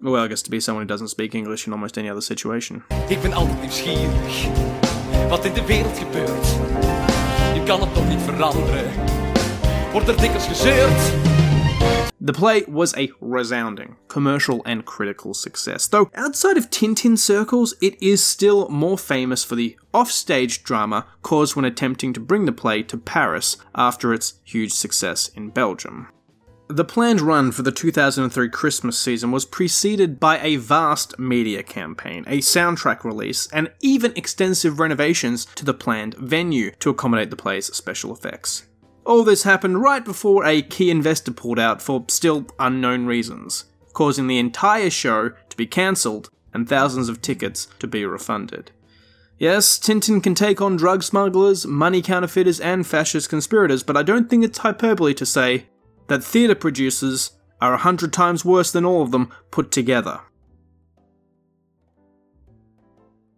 Well, 0.00 0.24
I 0.24 0.28
guess 0.28 0.42
to 0.42 0.50
be 0.50 0.60
someone 0.60 0.82
who 0.84 0.88
doesn't 0.88 1.08
speak 1.08 1.34
English 1.34 1.66
in 1.66 1.72
almost 1.72 1.98
any 1.98 2.08
other 2.08 2.20
situation. 2.20 2.84
Ik 3.08 3.22
ben 3.22 3.32
altijd 3.32 3.60
nieuwsgierig. 3.60 4.46
Wat 5.28 5.44
in 5.44 5.52
de 5.52 5.66
wereld 5.66 5.98
gebeurt. 5.98 6.46
Je 7.54 7.62
kan 7.66 7.80
het 7.80 7.94
toch 7.94 8.08
niet 8.08 8.20
veranderen. 8.20 8.90
Wordt 9.92 10.08
er 10.08 10.16
dikwijls 10.16 10.46
gezeurd. 10.46 11.37
The 12.20 12.32
play 12.32 12.64
was 12.66 12.96
a 12.96 13.12
resounding 13.20 13.96
commercial 14.08 14.62
and 14.64 14.84
critical 14.84 15.34
success, 15.34 15.86
though 15.86 16.10
outside 16.16 16.56
of 16.56 16.68
Tintin 16.68 17.16
circles, 17.16 17.74
it 17.80 18.00
is 18.02 18.24
still 18.24 18.68
more 18.68 18.98
famous 18.98 19.44
for 19.44 19.54
the 19.54 19.76
offstage 19.94 20.64
drama 20.64 21.06
caused 21.22 21.54
when 21.54 21.64
attempting 21.64 22.12
to 22.14 22.20
bring 22.20 22.44
the 22.44 22.52
play 22.52 22.82
to 22.82 22.98
Paris 22.98 23.56
after 23.72 24.12
its 24.12 24.34
huge 24.42 24.72
success 24.72 25.28
in 25.28 25.50
Belgium. 25.50 26.08
The 26.66 26.84
planned 26.84 27.20
run 27.20 27.52
for 27.52 27.62
the 27.62 27.72
2003 27.72 28.50
Christmas 28.50 28.98
season 28.98 29.30
was 29.30 29.46
preceded 29.46 30.18
by 30.18 30.38
a 30.40 30.56
vast 30.56 31.18
media 31.18 31.62
campaign, 31.62 32.24
a 32.26 32.38
soundtrack 32.38 33.04
release, 33.04 33.48
and 33.52 33.70
even 33.80 34.12
extensive 34.16 34.80
renovations 34.80 35.46
to 35.54 35.64
the 35.64 35.72
planned 35.72 36.14
venue 36.14 36.72
to 36.80 36.90
accommodate 36.90 37.30
the 37.30 37.36
play's 37.36 37.74
special 37.74 38.12
effects. 38.12 38.66
All 39.08 39.24
this 39.24 39.44
happened 39.44 39.80
right 39.80 40.04
before 40.04 40.44
a 40.44 40.60
key 40.60 40.90
investor 40.90 41.32
pulled 41.32 41.58
out 41.58 41.80
for 41.80 42.04
still 42.08 42.44
unknown 42.58 43.06
reasons, 43.06 43.64
causing 43.94 44.26
the 44.26 44.38
entire 44.38 44.90
show 44.90 45.30
to 45.30 45.56
be 45.56 45.66
cancelled 45.66 46.28
and 46.52 46.68
thousands 46.68 47.08
of 47.08 47.22
tickets 47.22 47.68
to 47.78 47.86
be 47.86 48.04
refunded. 48.04 48.70
Yes, 49.38 49.78
Tintin 49.78 50.22
can 50.22 50.34
take 50.34 50.60
on 50.60 50.76
drug 50.76 51.02
smugglers, 51.02 51.66
money 51.66 52.02
counterfeiters, 52.02 52.60
and 52.60 52.86
fascist 52.86 53.30
conspirators, 53.30 53.82
but 53.82 53.96
I 53.96 54.02
don't 54.02 54.28
think 54.28 54.44
it's 54.44 54.58
hyperbole 54.58 55.14
to 55.14 55.24
say 55.24 55.68
that 56.08 56.22
theatre 56.22 56.54
producers 56.54 57.30
are 57.62 57.72
a 57.72 57.78
hundred 57.78 58.12
times 58.12 58.44
worse 58.44 58.70
than 58.70 58.84
all 58.84 59.00
of 59.00 59.10
them 59.10 59.32
put 59.50 59.70
together. 59.70 60.20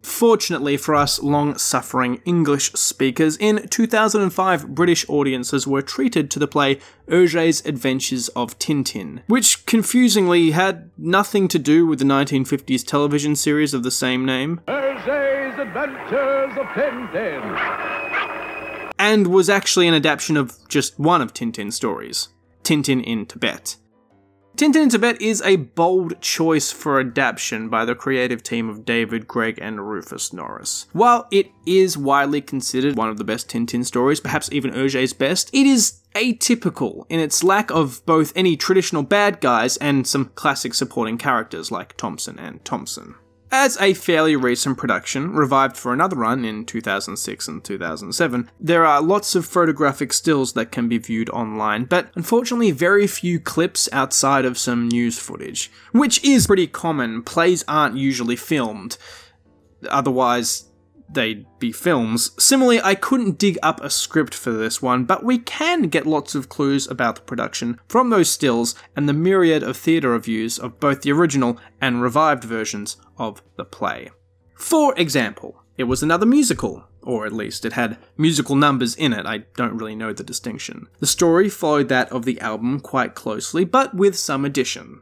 Fortunately 0.01 0.77
for 0.77 0.95
us 0.95 1.21
long 1.21 1.57
suffering 1.57 2.21
English 2.25 2.71
speakers, 2.73 3.37
in 3.37 3.67
2005 3.67 4.73
British 4.73 5.07
audiences 5.07 5.67
were 5.67 5.81
treated 5.81 6.31
to 6.31 6.39
the 6.39 6.47
play 6.47 6.79
Hergé's 7.07 7.65
Adventures 7.65 8.27
of 8.29 8.57
Tintin, 8.57 9.21
which 9.27 9.65
confusingly 9.65 10.51
had 10.51 10.89
nothing 10.97 11.47
to 11.49 11.59
do 11.59 11.85
with 11.85 11.99
the 11.99 12.05
1950s 12.05 12.85
television 12.85 13.35
series 13.35 13.73
of 13.73 13.83
the 13.83 13.91
same 13.91 14.25
name. 14.25 14.61
Hergé's 14.67 15.59
Adventures 15.59 16.57
of 16.57 16.65
Tintin. 16.67 18.11
And 18.97 19.27
was 19.27 19.49
actually 19.49 19.87
an 19.87 19.93
adaptation 19.93 20.37
of 20.37 20.57
just 20.67 20.99
one 20.99 21.21
of 21.21 21.33
Tintin's 21.33 21.75
stories 21.75 22.29
Tintin 22.63 23.03
in 23.03 23.25
Tibet. 23.25 23.77
Tintin 24.55 24.83
in 24.83 24.89
Tibet 24.89 25.21
is 25.21 25.41
a 25.41 25.55
bold 25.55 26.21
choice 26.21 26.71
for 26.71 26.99
adaptation 26.99 27.69
by 27.69 27.85
the 27.85 27.95
creative 27.95 28.43
team 28.43 28.69
of 28.69 28.85
David 28.85 29.27
Greig 29.27 29.57
and 29.59 29.89
Rufus 29.89 30.33
Norris. 30.33 30.85
While 30.91 31.27
it 31.31 31.47
is 31.65 31.97
widely 31.97 32.41
considered 32.41 32.95
one 32.95 33.09
of 33.09 33.17
the 33.17 33.23
best 33.23 33.49
Tintin 33.49 33.85
stories, 33.85 34.19
perhaps 34.19 34.51
even 34.51 34.71
Hergé's 34.71 35.13
best, 35.13 35.49
it 35.53 35.65
is 35.65 36.01
atypical 36.15 37.05
in 37.09 37.19
its 37.19 37.43
lack 37.43 37.71
of 37.71 38.05
both 38.05 38.33
any 38.35 38.57
traditional 38.57 39.03
bad 39.03 39.39
guys 39.39 39.77
and 39.77 40.05
some 40.05 40.25
classic 40.35 40.73
supporting 40.73 41.17
characters 41.17 41.71
like 41.71 41.97
Thomson 41.97 42.37
and 42.37 42.63
Thompson. 42.65 43.15
As 43.53 43.77
a 43.81 43.93
fairly 43.93 44.37
recent 44.37 44.77
production, 44.77 45.33
revived 45.33 45.75
for 45.75 45.91
another 45.91 46.15
run 46.15 46.45
in 46.45 46.63
2006 46.63 47.49
and 47.49 47.61
2007, 47.61 48.49
there 48.61 48.85
are 48.85 49.01
lots 49.01 49.35
of 49.35 49.45
photographic 49.45 50.13
stills 50.13 50.53
that 50.53 50.71
can 50.71 50.87
be 50.87 50.97
viewed 50.97 51.29
online, 51.31 51.83
but 51.83 52.11
unfortunately 52.15 52.71
very 52.71 53.07
few 53.07 53.41
clips 53.41 53.89
outside 53.91 54.45
of 54.45 54.57
some 54.57 54.87
news 54.87 55.19
footage, 55.19 55.69
which 55.91 56.23
is 56.23 56.47
pretty 56.47 56.65
common. 56.65 57.23
Plays 57.23 57.65
aren't 57.67 57.97
usually 57.97 58.37
filmed. 58.37 58.97
Otherwise, 59.89 60.70
they'd 61.13 61.45
be 61.59 61.71
films. 61.71 62.31
Similarly, 62.41 62.81
I 62.81 62.95
couldn't 62.95 63.37
dig 63.37 63.57
up 63.61 63.81
a 63.81 63.89
script 63.89 64.33
for 64.33 64.51
this 64.51 64.81
one, 64.81 65.05
but 65.05 65.23
we 65.23 65.37
can 65.37 65.83
get 65.83 66.05
lots 66.05 66.35
of 66.35 66.49
clues 66.49 66.87
about 66.87 67.15
the 67.15 67.21
production 67.21 67.79
from 67.87 68.09
those 68.09 68.29
stills 68.29 68.75
and 68.95 69.07
the 69.07 69.13
myriad 69.13 69.63
of 69.63 69.77
theatre 69.77 70.09
reviews 70.09 70.57
of 70.57 70.79
both 70.79 71.01
the 71.01 71.11
original 71.11 71.57
and 71.79 72.01
revived 72.01 72.43
versions 72.43 72.97
of 73.17 73.41
the 73.57 73.65
play. 73.65 74.09
For 74.55 74.93
example, 74.97 75.63
it 75.77 75.85
was 75.85 76.03
another 76.03 76.25
musical, 76.25 76.85
or 77.01 77.25
at 77.25 77.33
least 77.33 77.65
it 77.65 77.73
had 77.73 77.97
musical 78.17 78.55
numbers 78.55 78.95
in 78.95 79.13
it, 79.13 79.25
I 79.25 79.39
don't 79.55 79.77
really 79.77 79.95
know 79.95 80.13
the 80.13 80.23
distinction. 80.23 80.87
The 80.99 81.07
story 81.07 81.49
followed 81.49 81.89
that 81.89 82.11
of 82.11 82.25
the 82.25 82.39
album 82.39 82.79
quite 82.79 83.15
closely, 83.15 83.65
but 83.65 83.95
with 83.95 84.15
some 84.17 84.45
addition. 84.45 85.01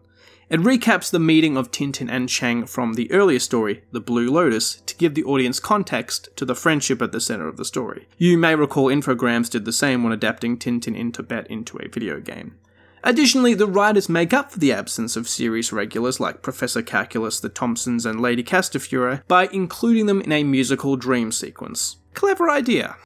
It 0.49 0.61
recaps 0.61 1.11
the 1.11 1.19
meeting 1.19 1.57
of 1.57 1.69
Tintin 1.69 2.09
and 2.09 2.27
Chang 2.27 2.65
from 2.65 2.93
the 2.93 3.11
earlier 3.11 3.37
story, 3.37 3.83
The 3.91 3.99
Blue 3.99 4.31
Lotus, 4.31 4.81
to 4.87 4.95
give 4.95 5.13
the 5.13 5.23
audience 5.23 5.59
context 5.59 6.29
to 6.37 6.43
the 6.43 6.55
friendship 6.55 7.03
at 7.03 7.11
the 7.11 7.21
center 7.21 7.47
of 7.47 7.57
the 7.57 7.65
story. 7.65 8.07
You 8.17 8.35
may 8.35 8.55
recall 8.55 8.87
Infogrames 8.87 9.51
did 9.51 9.65
the 9.65 9.71
same 9.71 10.03
when 10.03 10.11
adapting 10.11 10.57
Tintin 10.57 10.95
in 10.95 11.11
Tibet 11.11 11.45
into 11.51 11.77
a 11.77 11.87
video 11.87 12.19
game. 12.19 12.55
Additionally, 13.03 13.53
the 13.53 13.67
writers 13.67 14.09
make 14.09 14.33
up 14.33 14.51
for 14.51 14.57
the 14.57 14.73
absence 14.73 15.15
of 15.15 15.29
series 15.29 15.71
regulars 15.71 16.19
like 16.19 16.41
Professor 16.41 16.81
Calculus, 16.81 17.39
the 17.39 17.47
Thompsons, 17.47 18.03
and 18.03 18.19
Lady 18.19 18.43
Castafiore 18.43 19.21
by 19.27 19.47
including 19.53 20.07
them 20.07 20.19
in 20.19 20.31
a 20.31 20.43
musical 20.43 20.95
dream 20.95 21.31
sequence. 21.31 21.97
Clever 22.15 22.49
idea. 22.49 22.97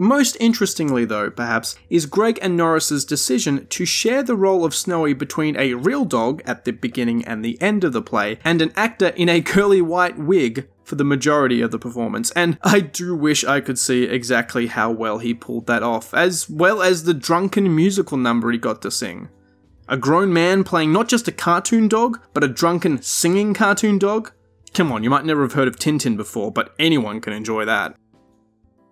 Most 0.00 0.38
interestingly, 0.40 1.04
though, 1.04 1.28
perhaps, 1.28 1.76
is 1.90 2.06
Greig 2.06 2.38
and 2.40 2.56
Norris's 2.56 3.04
decision 3.04 3.66
to 3.66 3.84
share 3.84 4.22
the 4.22 4.34
role 4.34 4.64
of 4.64 4.74
Snowy 4.74 5.12
between 5.12 5.58
a 5.58 5.74
real 5.74 6.06
dog 6.06 6.40
at 6.46 6.64
the 6.64 6.70
beginning 6.70 7.22
and 7.26 7.44
the 7.44 7.60
end 7.60 7.84
of 7.84 7.92
the 7.92 8.00
play, 8.00 8.38
and 8.42 8.62
an 8.62 8.72
actor 8.76 9.08
in 9.08 9.28
a 9.28 9.42
curly 9.42 9.82
white 9.82 10.18
wig 10.18 10.66
for 10.84 10.94
the 10.94 11.04
majority 11.04 11.60
of 11.60 11.70
the 11.70 11.78
performance, 11.78 12.30
and 12.30 12.56
I 12.62 12.80
do 12.80 13.14
wish 13.14 13.44
I 13.44 13.60
could 13.60 13.78
see 13.78 14.04
exactly 14.04 14.68
how 14.68 14.90
well 14.90 15.18
he 15.18 15.34
pulled 15.34 15.66
that 15.66 15.82
off, 15.82 16.14
as 16.14 16.48
well 16.48 16.80
as 16.80 17.04
the 17.04 17.12
drunken 17.12 17.76
musical 17.76 18.16
number 18.16 18.50
he 18.50 18.56
got 18.56 18.80
to 18.80 18.90
sing. 18.90 19.28
A 19.86 19.98
grown 19.98 20.32
man 20.32 20.64
playing 20.64 20.94
not 20.94 21.08
just 21.10 21.28
a 21.28 21.32
cartoon 21.32 21.88
dog, 21.88 22.18
but 22.32 22.42
a 22.42 22.48
drunken 22.48 23.02
singing 23.02 23.52
cartoon 23.52 23.98
dog? 23.98 24.32
Come 24.72 24.92
on, 24.92 25.04
you 25.04 25.10
might 25.10 25.26
never 25.26 25.42
have 25.42 25.52
heard 25.52 25.68
of 25.68 25.76
Tintin 25.76 26.16
before, 26.16 26.50
but 26.50 26.74
anyone 26.78 27.20
can 27.20 27.34
enjoy 27.34 27.66
that. 27.66 27.96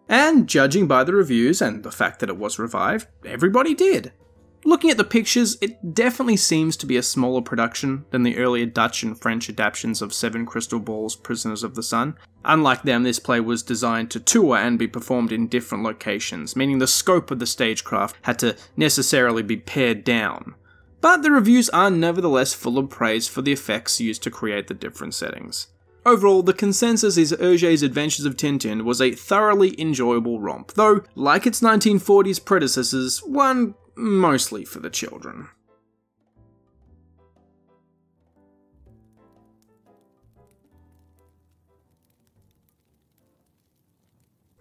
And 0.09 0.49
judging 0.49 0.87
by 0.87 1.05
the 1.05 1.14
reviews 1.14 1.61
and 1.61 1.83
the 1.83 1.92
fact 1.92 2.21
that 2.21 2.31
it 2.31 2.38
was 2.38 2.59
revived, 2.59 3.09
everybody 3.27 3.75
did. 3.75 4.12
Looking 4.64 4.90
at 4.90 4.97
the 4.97 5.05
pictures, 5.05 5.57
it 5.61 5.94
definitely 5.94 6.37
seems 6.37 6.77
to 6.79 6.87
be 6.87 6.97
a 6.97 7.03
smaller 7.03 7.40
production 7.40 8.05
than 8.11 8.23
the 8.23 8.38
earlier 8.38 8.66
Dutch 8.66 9.03
and 9.03 9.18
French 9.18 9.49
adaptations 9.49 10.03
of 10.03 10.12
Seven 10.12 10.47
Crystal 10.47 10.81
Balls 10.81 11.14
Prisoners 11.14 11.62
of 11.62 11.75
the 11.75 11.83
Sun. 11.83 12.16
Unlike 12.44 12.83
them, 12.83 13.03
this 13.03 13.18
play 13.18 13.40
was 13.40 13.62
designed 13.62 14.11
to 14.11 14.21
tour 14.21 14.57
and 14.57 14.79
be 14.79 14.88
performed 14.88 15.31
in 15.31 15.47
different 15.47 15.85
locations, 15.85 16.57
meaning 16.57 16.79
the 16.79 16.87
scope 16.87 17.31
of 17.31 17.38
the 17.38 17.47
stagecraft 17.47 18.16
had 18.23 18.38
to 18.40 18.57
necessarily 18.77 19.42
be 19.42 19.57
pared 19.57 20.03
down. 20.05 20.55
But 21.01 21.23
the 21.23 21.31
reviews 21.31 21.68
are 21.71 21.90
nevertheless 21.90 22.55
full 22.55 22.79
of 22.79 22.90
praise 22.90 23.29
for 23.29 23.42
the 23.42 23.53
effects 23.53 24.01
used 24.01 24.23
to 24.25 24.31
create 24.31 24.66
the 24.66 24.75
different 24.75 25.14
settings. 25.14 25.68
Overall, 26.06 26.42
the 26.42 26.52
consensus 26.52 27.16
is 27.16 27.32
Hergé's 27.32 27.82
Adventures 27.82 28.24
of 28.24 28.37
Tintin 28.37 28.82
was 28.82 29.00
a 29.00 29.12
thoroughly 29.12 29.78
enjoyable 29.80 30.40
romp, 30.40 30.72
though, 30.74 31.02
like 31.14 31.46
its 31.46 31.61
1940s 31.61 32.44
predecessors, 32.44 33.18
one 33.20 33.74
mostly 33.96 34.64
for 34.64 34.78
the 34.78 34.90
children. 34.90 35.48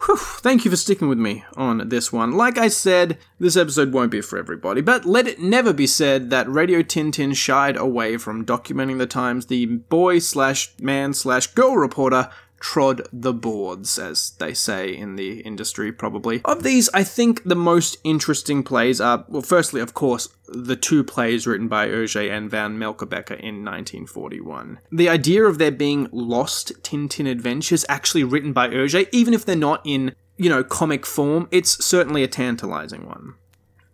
Whew, 0.08 0.16
thank 0.16 0.64
you 0.64 0.72
for 0.72 0.78
sticking 0.78 1.10
with 1.10 1.18
me 1.18 1.44
on 1.58 1.90
this 1.90 2.14
one. 2.14 2.32
Like 2.32 2.58
I 2.58 2.70
said, 2.70 3.18
this 3.42 3.58
episode 3.58 3.92
won't 3.92 4.10
be 4.10 4.22
for 4.22 4.40
everybody, 4.40 4.80
but 4.80 5.04
let 5.04 5.28
it 5.28 5.42
never 5.42 5.74
be 5.74 5.86
said 5.86 6.30
that 6.30 6.50
Radio 6.50 6.82
Tintin 6.82 7.36
shied 7.36 7.76
away 7.76 8.16
from 8.16 8.46
documenting 8.46 9.00
the 9.00 9.06
times 9.06 9.48
the 9.48 9.66
boy 9.66 10.20
slash 10.20 10.72
man 10.80 11.14
slash 11.14 11.48
girl 11.48 11.76
reporter 11.76 12.30
trod 12.60 13.08
the 13.14 13.34
boards, 13.34 14.00
as 14.00 14.32
they 14.40 14.54
say 14.54 14.96
in 14.96 15.16
the 15.16 15.42
industry, 15.42 15.92
probably. 15.92 16.42
Of 16.46 16.64
these, 16.64 16.90
I 16.94 17.04
think 17.04 17.44
the 17.44 17.56
most 17.56 17.98
interesting 18.04 18.64
plays 18.64 19.00
are, 19.00 19.26
well, 19.28 19.42
firstly, 19.42 19.82
of 19.82 19.94
course, 19.94 20.30
the 20.48 20.76
two 20.76 21.04
plays 21.04 21.46
written 21.46 21.68
by 21.68 21.88
Hergé 21.88 22.32
and 22.32 22.50
Van 22.50 22.78
Melkerbecker 22.78 23.40
in 23.40 23.64
1941. 23.64 24.80
The 24.92 25.10
idea 25.10 25.44
of 25.44 25.58
there 25.58 25.72
being 25.72 26.08
lost 26.12 26.72
Tintin 26.84 27.30
adventures 27.30 27.86
actually 27.90 28.24
written 28.24 28.54
by 28.54 28.70
Hergé, 28.70 29.08
even 29.12 29.34
if 29.34 29.46
they're 29.46 29.56
not 29.56 29.82
in, 29.86 30.16
you 30.38 30.50
know, 30.50 30.64
comic 30.64 31.06
form, 31.06 31.48
it's 31.52 31.84
certainly 31.84 32.24
a 32.24 32.28
tantalizing 32.28 33.06
one. 33.06 33.36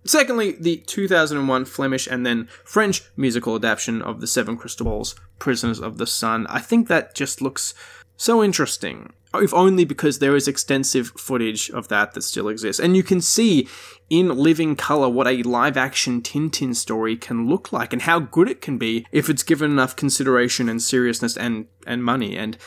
Secondly, 0.06 0.52
the 0.60 0.78
2001 0.78 1.66
Flemish 1.66 2.08
and 2.08 2.26
then 2.26 2.48
French 2.66 3.04
musical 3.16 3.56
adaptation 3.56 4.02
of 4.02 4.20
The 4.20 4.28
Seven 4.28 4.58
Crystal 4.58 4.86
Balls, 4.86 5.16
Prisoners 5.40 5.80
of 5.80 5.98
the 5.98 6.08
Sun. 6.08 6.46
I 6.48 6.60
think 6.60 6.88
that 6.88 7.16
just 7.16 7.42
looks 7.42 7.74
so 8.18 8.44
interesting. 8.44 9.14
If 9.34 9.54
only 9.54 9.84
because 9.84 10.20
there 10.20 10.36
is 10.36 10.48
extensive 10.48 11.12
footage 11.18 11.70
of 11.72 11.88
that 11.88 12.14
that 12.14 12.22
still 12.22 12.50
exists. 12.50 12.80
And 12.80 12.96
you 12.96 13.02
can 13.02 13.20
see 13.20 13.68
in 14.10 14.30
living 14.30 14.76
colour 14.76 15.10
what 15.10 15.28
a 15.28 15.42
live 15.42 15.76
action 15.76 16.22
Tintin 16.22 16.76
story 16.76 17.18
can 17.18 17.48
look 17.50 17.74
like 17.74 17.94
and 17.94 18.04
how 18.04 18.20
good 18.20 18.48
it 18.48 18.62
can 18.62 18.78
be 18.78 19.08
if 19.12 19.30
it's 19.30 19.42
given 19.42 19.72
enough 19.72 19.96
consideration 19.96 20.70
and 20.70 20.82
seriousness 20.82 21.36
and, 21.36 21.66
and 21.88 22.04
money. 22.04 22.38
And 22.38 22.60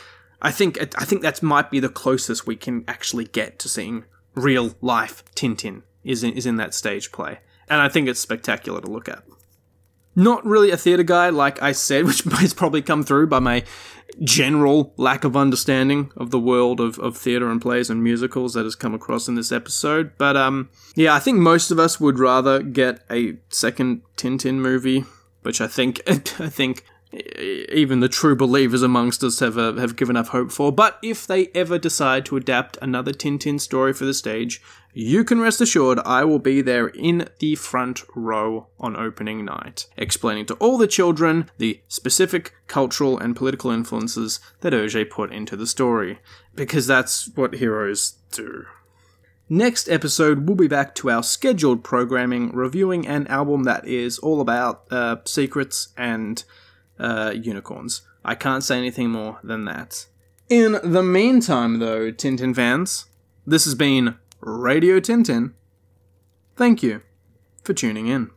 I 0.42 0.50
think 0.50 0.78
I 0.98 1.04
think 1.04 1.22
that 1.22 1.42
might 1.42 1.70
be 1.70 1.80
the 1.80 1.88
closest 1.88 2.46
we 2.46 2.56
can 2.56 2.84
actually 2.88 3.26
get 3.26 3.58
to 3.60 3.68
seeing 3.68 4.04
real 4.34 4.74
life 4.80 5.24
Tintin 5.34 5.82
is 6.04 6.22
in, 6.24 6.32
is 6.32 6.46
in 6.46 6.56
that 6.56 6.74
stage 6.74 7.12
play. 7.12 7.38
And 7.68 7.80
I 7.80 7.88
think 7.88 8.08
it's 8.08 8.20
spectacular 8.20 8.80
to 8.80 8.90
look 8.90 9.08
at. 9.08 9.22
Not 10.16 10.44
really 10.44 10.70
a 10.70 10.76
theatre 10.76 11.02
guy, 11.02 11.28
like 11.28 11.62
I 11.62 11.72
said, 11.72 12.04
which 12.06 12.22
has 12.24 12.54
probably 12.54 12.82
come 12.82 13.04
through 13.04 13.28
by 13.28 13.38
my 13.38 13.64
general 14.22 14.94
lack 14.96 15.24
of 15.24 15.36
understanding 15.36 16.10
of 16.16 16.30
the 16.30 16.38
world 16.38 16.80
of, 16.80 16.98
of 16.98 17.16
theatre 17.16 17.50
and 17.50 17.60
plays 17.60 17.90
and 17.90 18.02
musicals 18.02 18.54
that 18.54 18.64
has 18.64 18.74
come 18.74 18.94
across 18.94 19.28
in 19.28 19.34
this 19.34 19.52
episode. 19.52 20.12
But 20.16 20.36
um, 20.36 20.70
yeah, 20.94 21.14
I 21.14 21.18
think 21.18 21.38
most 21.38 21.70
of 21.70 21.78
us 21.78 22.00
would 22.00 22.18
rather 22.18 22.62
get 22.62 23.04
a 23.10 23.36
second 23.50 24.02
Tintin 24.16 24.54
movie, 24.54 25.04
which 25.42 25.60
I 25.60 25.66
think 25.66 26.00
I 26.08 26.48
think 26.48 26.84
even 27.12 28.00
the 28.00 28.08
true 28.08 28.34
believers 28.34 28.82
amongst 28.82 29.22
us 29.22 29.38
have 29.38 29.56
uh, 29.56 29.74
have 29.74 29.96
given 29.96 30.16
up 30.16 30.28
hope 30.28 30.50
for. 30.50 30.72
But 30.72 30.98
if 31.02 31.26
they 31.26 31.48
ever 31.54 31.78
decide 31.78 32.26
to 32.26 32.36
adapt 32.36 32.76
another 32.82 33.12
Tintin 33.12 33.60
story 33.60 33.92
for 33.92 34.04
the 34.04 34.14
stage, 34.14 34.60
you 34.92 35.24
can 35.24 35.40
rest 35.40 35.60
assured 35.60 36.00
I 36.00 36.24
will 36.24 36.38
be 36.38 36.62
there 36.62 36.88
in 36.88 37.28
the 37.38 37.54
front 37.54 38.02
row 38.14 38.68
on 38.80 38.96
opening 38.96 39.44
night, 39.44 39.86
explaining 39.96 40.46
to 40.46 40.54
all 40.54 40.78
the 40.78 40.86
children 40.86 41.50
the 41.58 41.80
specific 41.86 42.54
cultural 42.66 43.18
and 43.18 43.36
political 43.36 43.70
influences 43.70 44.40
that 44.60 44.72
Hergé 44.72 45.08
put 45.08 45.32
into 45.32 45.56
the 45.56 45.66
story, 45.66 46.18
because 46.54 46.86
that's 46.86 47.30
what 47.34 47.54
heroes 47.54 48.14
do. 48.32 48.66
Next 49.48 49.88
episode, 49.88 50.48
we'll 50.48 50.56
be 50.56 50.66
back 50.66 50.94
to 50.96 51.10
our 51.10 51.22
scheduled 51.22 51.84
programming, 51.84 52.50
reviewing 52.52 53.06
an 53.06 53.28
album 53.28 53.62
that 53.62 53.86
is 53.86 54.18
all 54.18 54.40
about 54.40 54.90
uh, 54.90 55.18
secrets 55.24 55.88
and 55.96 56.42
uh, 56.98 57.32
unicorns. 57.34 58.02
I 58.24 58.34
can't 58.34 58.64
say 58.64 58.78
anything 58.78 59.10
more 59.10 59.38
than 59.42 59.64
that. 59.66 60.06
In 60.48 60.78
the 60.82 61.02
meantime, 61.02 61.78
though, 61.78 62.12
Tintin 62.12 62.54
fans, 62.54 63.06
this 63.46 63.64
has 63.64 63.74
been 63.74 64.16
Radio 64.40 65.00
Tintin. 65.00 65.54
Thank 66.56 66.82
you 66.82 67.02
for 67.62 67.74
tuning 67.74 68.06
in. 68.06 68.30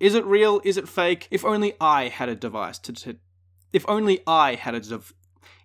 Is 0.00 0.14
it 0.14 0.24
real? 0.26 0.60
Is 0.64 0.76
it 0.76 0.86
fake? 0.86 1.28
If 1.30 1.44
only 1.46 1.74
I 1.80 2.08
had 2.08 2.28
a 2.28 2.34
device 2.34 2.78
to. 2.80 2.92
to 2.92 3.16
if 3.72 3.84
only 3.88 4.20
I 4.26 4.54
had 4.54 4.74
a 4.74 4.80
dev- 4.80 5.14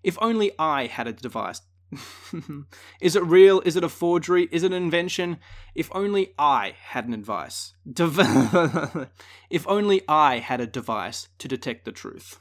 If 0.04 0.18
only 0.22 0.52
I 0.58 0.88
had 0.88 1.08
a 1.08 1.14
device. 1.14 1.62
is 3.02 3.16
it 3.16 3.24
real? 3.24 3.62
Is 3.62 3.76
it 3.76 3.84
a 3.84 3.90
forgery? 3.90 4.48
Is 4.52 4.64
it 4.64 4.72
an 4.72 4.84
invention? 4.84 5.40
If 5.76 5.90
only 5.94 6.34
I 6.38 6.76
had 6.80 7.08
an 7.08 7.14
advice. 7.14 7.74
If 9.50 9.68
only 9.68 10.02
I 10.08 10.38
had 10.38 10.62
a 10.62 10.68
device 10.68 11.28
to 11.40 11.48
detect 11.48 11.86
the 11.86 11.92
truth. 11.92 12.40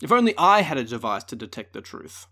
If 0.00 0.12
only 0.12 0.34
I 0.38 0.62
had 0.62 0.78
a 0.78 0.84
device 0.84 1.24
to 1.24 1.36
detect 1.36 1.72
the 1.72 1.80
truth. 1.80 2.26